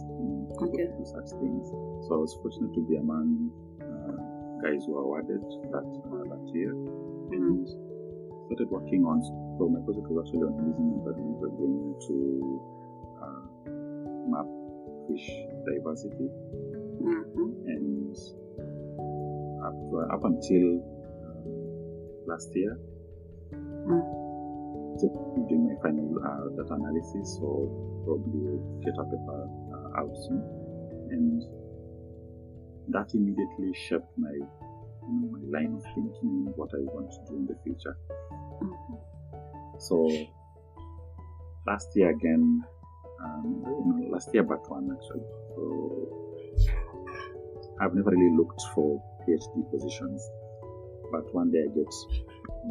to 0.59 0.65
Okay. 0.65 0.87
do 0.87 1.05
such 1.05 1.29
things. 1.41 1.67
So 2.07 2.15
I 2.15 2.19
was 2.19 2.35
fortunate 2.43 2.73
to 2.75 2.83
be 2.89 2.97
among 2.97 3.51
uh, 3.83 4.17
guys 4.63 4.85
who 4.87 4.95
were 4.95 5.03
awarded 5.03 5.43
that 5.75 5.89
uh, 6.09 6.25
that 6.31 6.45
year 6.55 6.73
and 7.33 7.69
started 8.47 8.69
working 8.71 9.05
on. 9.05 9.23
So 9.59 9.69
my 9.69 9.81
project 9.85 10.09
was 10.11 10.27
actually 10.27 10.47
on 10.49 10.55
using 10.67 10.89
environmental 10.99 11.51
DNA 11.55 11.91
to 12.07 12.17
uh, 13.23 13.45
map 14.31 14.49
fish 15.09 15.27
diversity 15.67 16.29
Mhm. 17.01 17.49
and 17.67 18.17
up, 19.65 19.75
to, 19.91 19.97
up 20.13 20.25
until 20.25 20.67
uh, 21.25 21.41
last 22.27 22.55
year, 22.55 22.77
just 25.01 25.15
doing 25.49 25.67
my 25.69 25.77
final 25.83 26.13
uh, 26.21 26.49
data 26.57 26.75
analysis, 26.75 27.37
so 27.41 27.47
probably 28.05 28.59
get 28.85 28.95
a 28.99 29.05
paper 29.05 29.49
uh, 29.73 30.01
out 30.01 30.15
soon, 30.29 30.43
and 31.11 31.43
that 32.89 33.13
immediately 33.15 33.73
shaped 33.75 34.13
my 34.19 34.35
you 35.03 35.15
know, 35.21 35.29
my 35.33 35.59
line 35.59 35.75
of 35.75 35.83
thinking 35.95 36.47
and 36.47 36.57
what 36.57 36.71
I 36.75 36.79
want 36.93 37.11
to 37.13 37.19
do 37.29 37.37
in 37.37 37.47
the 37.47 37.57
future. 37.65 37.97
So 39.79 40.09
last 41.67 41.97
year 41.97 42.11
again, 42.11 42.63
um, 43.23 43.63
you 43.67 44.05
know, 44.05 44.13
last 44.13 44.33
year 44.35 44.43
but 44.43 44.69
one 44.71 44.91
actually. 44.93 45.27
So 45.55 45.63
I've 47.81 47.95
never 47.95 48.11
really 48.11 48.37
looked 48.37 48.63
for 48.75 49.03
PhD 49.27 49.71
positions, 49.71 50.23
but 51.11 51.33
one 51.35 51.51
day 51.51 51.63
I 51.65 51.69
get 51.75 51.93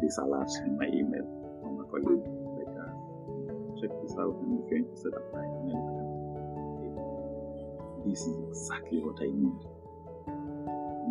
this 0.00 0.18
alert 0.18 0.50
in 0.64 0.78
my 0.78 0.86
email 0.86 1.26
from 1.62 1.80
a 1.80 1.84
colleague, 1.90 2.24
like, 2.56 2.76
uh, 2.78 2.92
check 3.80 3.90
this 4.02 4.16
out, 4.18 4.36
and 4.42 4.60
if 4.62 4.70
you're 4.70 4.78
interested, 4.78 5.12
apply. 5.14 5.42
And 5.42 5.70
I 5.70 5.74
look 5.74 5.98
at 5.98 6.10
this 8.06 8.20
is 8.20 8.36
exactly 8.48 8.98
what 9.00 9.20
I 9.20 9.26
need. 9.26 9.60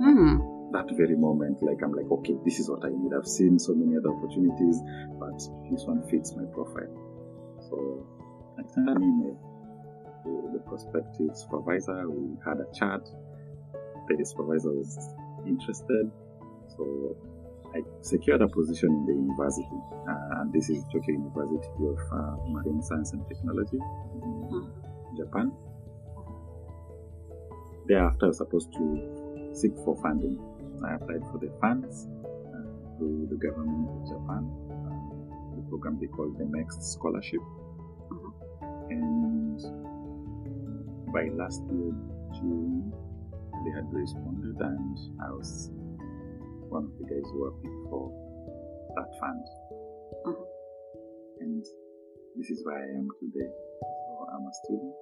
Mm. 0.01 0.58
That 0.71 0.85
very 0.95 1.15
moment, 1.15 1.63
like 1.63 1.81
I'm 1.83 1.93
like, 1.93 2.11
okay, 2.11 2.35
this 2.45 2.59
is 2.59 2.69
what 2.69 2.85
I 2.85 2.89
need. 2.89 3.11
I've 3.17 3.27
seen 3.27 3.57
so 3.57 3.73
many 3.73 3.97
other 3.97 4.13
opportunities, 4.13 4.79
but 5.19 5.33
this 5.71 5.83
one 5.85 6.07
fits 6.09 6.35
my 6.35 6.45
profile. 6.53 6.93
So 7.69 8.05
I 8.59 8.61
sent 8.73 8.89
an 8.89 9.01
email 9.01 9.37
to 10.23 10.49
the 10.53 10.59
prospective 10.59 11.35
supervisor. 11.35 12.09
We 12.09 12.37
had 12.45 12.59
a 12.59 12.67
chat. 12.77 13.01
The 14.09 14.25
supervisor 14.25 14.71
was 14.71 14.97
interested, 15.45 16.11
so 16.75 17.15
I 17.75 17.81
secured 18.01 18.41
a 18.41 18.47
position 18.47 18.89
in 18.89 19.05
the 19.05 19.13
university, 19.13 19.69
uh, 20.09 20.41
and 20.41 20.51
this 20.51 20.69
is 20.69 20.83
Tokyo 20.91 21.13
University 21.13 21.85
of 21.85 21.99
uh, 22.11 22.35
Marine 22.49 22.81
Science 22.81 23.13
and 23.13 23.27
Technology 23.27 23.77
in 23.77 24.71
Japan. 25.15 25.51
Thereafter, 27.87 28.25
I 28.25 28.27
was 28.29 28.37
supposed 28.37 28.73
to 28.73 29.51
seek 29.53 29.75
for 29.85 29.95
funding. 30.01 30.39
I 30.83 30.95
applied 30.95 31.23
for 31.31 31.37
the 31.39 31.51
funds 31.59 32.07
uh, 32.25 32.97
through 32.97 33.27
the 33.29 33.37
government 33.37 33.89
of 33.89 34.07
Japan, 34.07 34.43
uh, 34.71 35.55
the 35.55 35.63
program 35.69 35.99
they 35.99 36.07
call 36.07 36.29
the 36.29 36.45
MEXT 36.45 36.83
Scholarship. 36.83 37.41
And 38.89 39.59
by 41.13 41.29
last 41.33 41.61
year, 41.69 41.93
June, 42.33 42.93
they 43.65 43.71
had 43.71 43.91
responded, 43.91 44.55
and 44.59 44.97
I 45.21 45.31
was 45.31 45.71
one 46.69 46.85
of 46.85 46.93
the 46.97 47.05
guys 47.05 47.25
who 47.33 47.39
were 47.41 47.51
picked 47.61 47.83
for 47.89 48.09
that 48.95 49.09
fund. 49.19 49.45
Mhm. 50.25 50.45
And 51.41 51.63
this 52.35 52.49
is 52.49 52.63
where 52.65 52.77
I 52.77 52.87
am 52.97 53.07
today. 53.19 53.51
So 53.81 54.25
I'm 54.33 54.45
a 54.45 54.53
student 54.63 54.93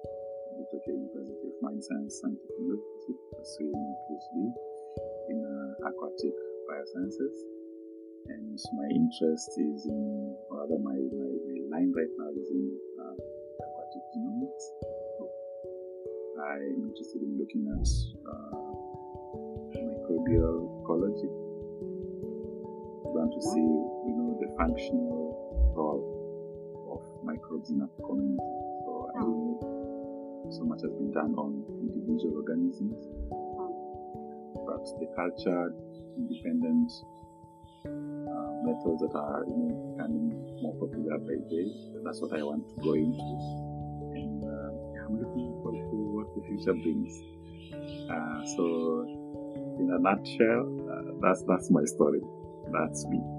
at 0.50 0.54
the 0.58 0.64
Tokyo 0.72 0.94
University 0.94 1.48
of 1.48 1.62
Marine 1.62 1.82
Science 1.82 2.20
and 2.24 2.36
Technology, 2.40 3.14
pursuing 3.36 3.74
a 3.74 3.96
PhD 4.06 4.34
in 5.28 5.38
uh, 5.44 5.57
aquatic 5.86 6.34
biosciences. 6.66 7.36
And 8.28 8.58
my 8.76 8.88
interest 8.92 9.50
is 9.56 9.86
in, 9.86 10.36
or 10.50 10.60
rather, 10.60 10.78
my, 10.82 10.92
my, 10.92 11.30
my 11.48 11.56
line 11.72 11.92
right 11.96 12.12
now 12.18 12.28
is 12.34 12.48
in 12.50 12.76
uh, 13.00 13.16
aquatic 13.62 14.04
genomics. 14.12 14.64
I'm 16.38 16.92
interested 16.92 17.22
in 17.22 17.38
looking 17.38 17.66
at 17.66 17.86
uh, 18.28 18.68
microbial 19.74 20.82
ecology. 20.82 21.30
I 23.02 23.10
want 23.10 23.32
to 23.34 23.42
see, 23.42 23.66
you 24.06 24.14
know, 24.14 24.38
the 24.38 24.48
functional 24.56 25.72
role 25.74 26.04
of 26.94 27.02
microbes 27.24 27.70
in 27.70 27.80
a 27.82 27.88
community. 28.02 28.38
So 28.84 29.10
I 29.16 29.20
know 29.20 30.48
so 30.50 30.64
much 30.64 30.80
has 30.82 30.92
been 30.92 31.12
done 31.12 31.34
on 31.34 31.64
individual 31.82 32.40
organisms, 32.40 33.08
but 34.68 34.84
the 35.00 35.08
cultured, 35.16 35.72
independent 36.18 36.92
uh, 37.88 38.52
methods 38.68 39.00
that 39.00 39.16
are, 39.16 39.44
you 39.48 39.56
know, 39.56 39.96
becoming 39.96 40.28
more 40.60 40.76
popular 40.76 41.16
by 41.24 41.40
day. 41.48 41.72
That's 42.04 42.20
what 42.20 42.36
I 42.36 42.42
want 42.42 42.68
to 42.68 42.76
go 42.84 42.92
into, 42.92 43.32
and 44.12 44.44
uh, 44.44 45.08
I'm 45.08 45.16
looking 45.16 45.56
forward 45.64 45.88
to 45.88 45.96
what 46.12 46.28
the 46.36 46.42
future 46.44 46.76
brings. 46.76 47.16
Uh, 48.12 48.44
so, 48.56 49.08
in 49.80 49.88
a 49.88 49.98
nutshell, 49.98 50.68
uh, 50.84 51.16
that's 51.22 51.42
that's 51.48 51.70
my 51.70 51.84
story. 51.84 52.20
That's 52.70 53.06
me. 53.06 53.37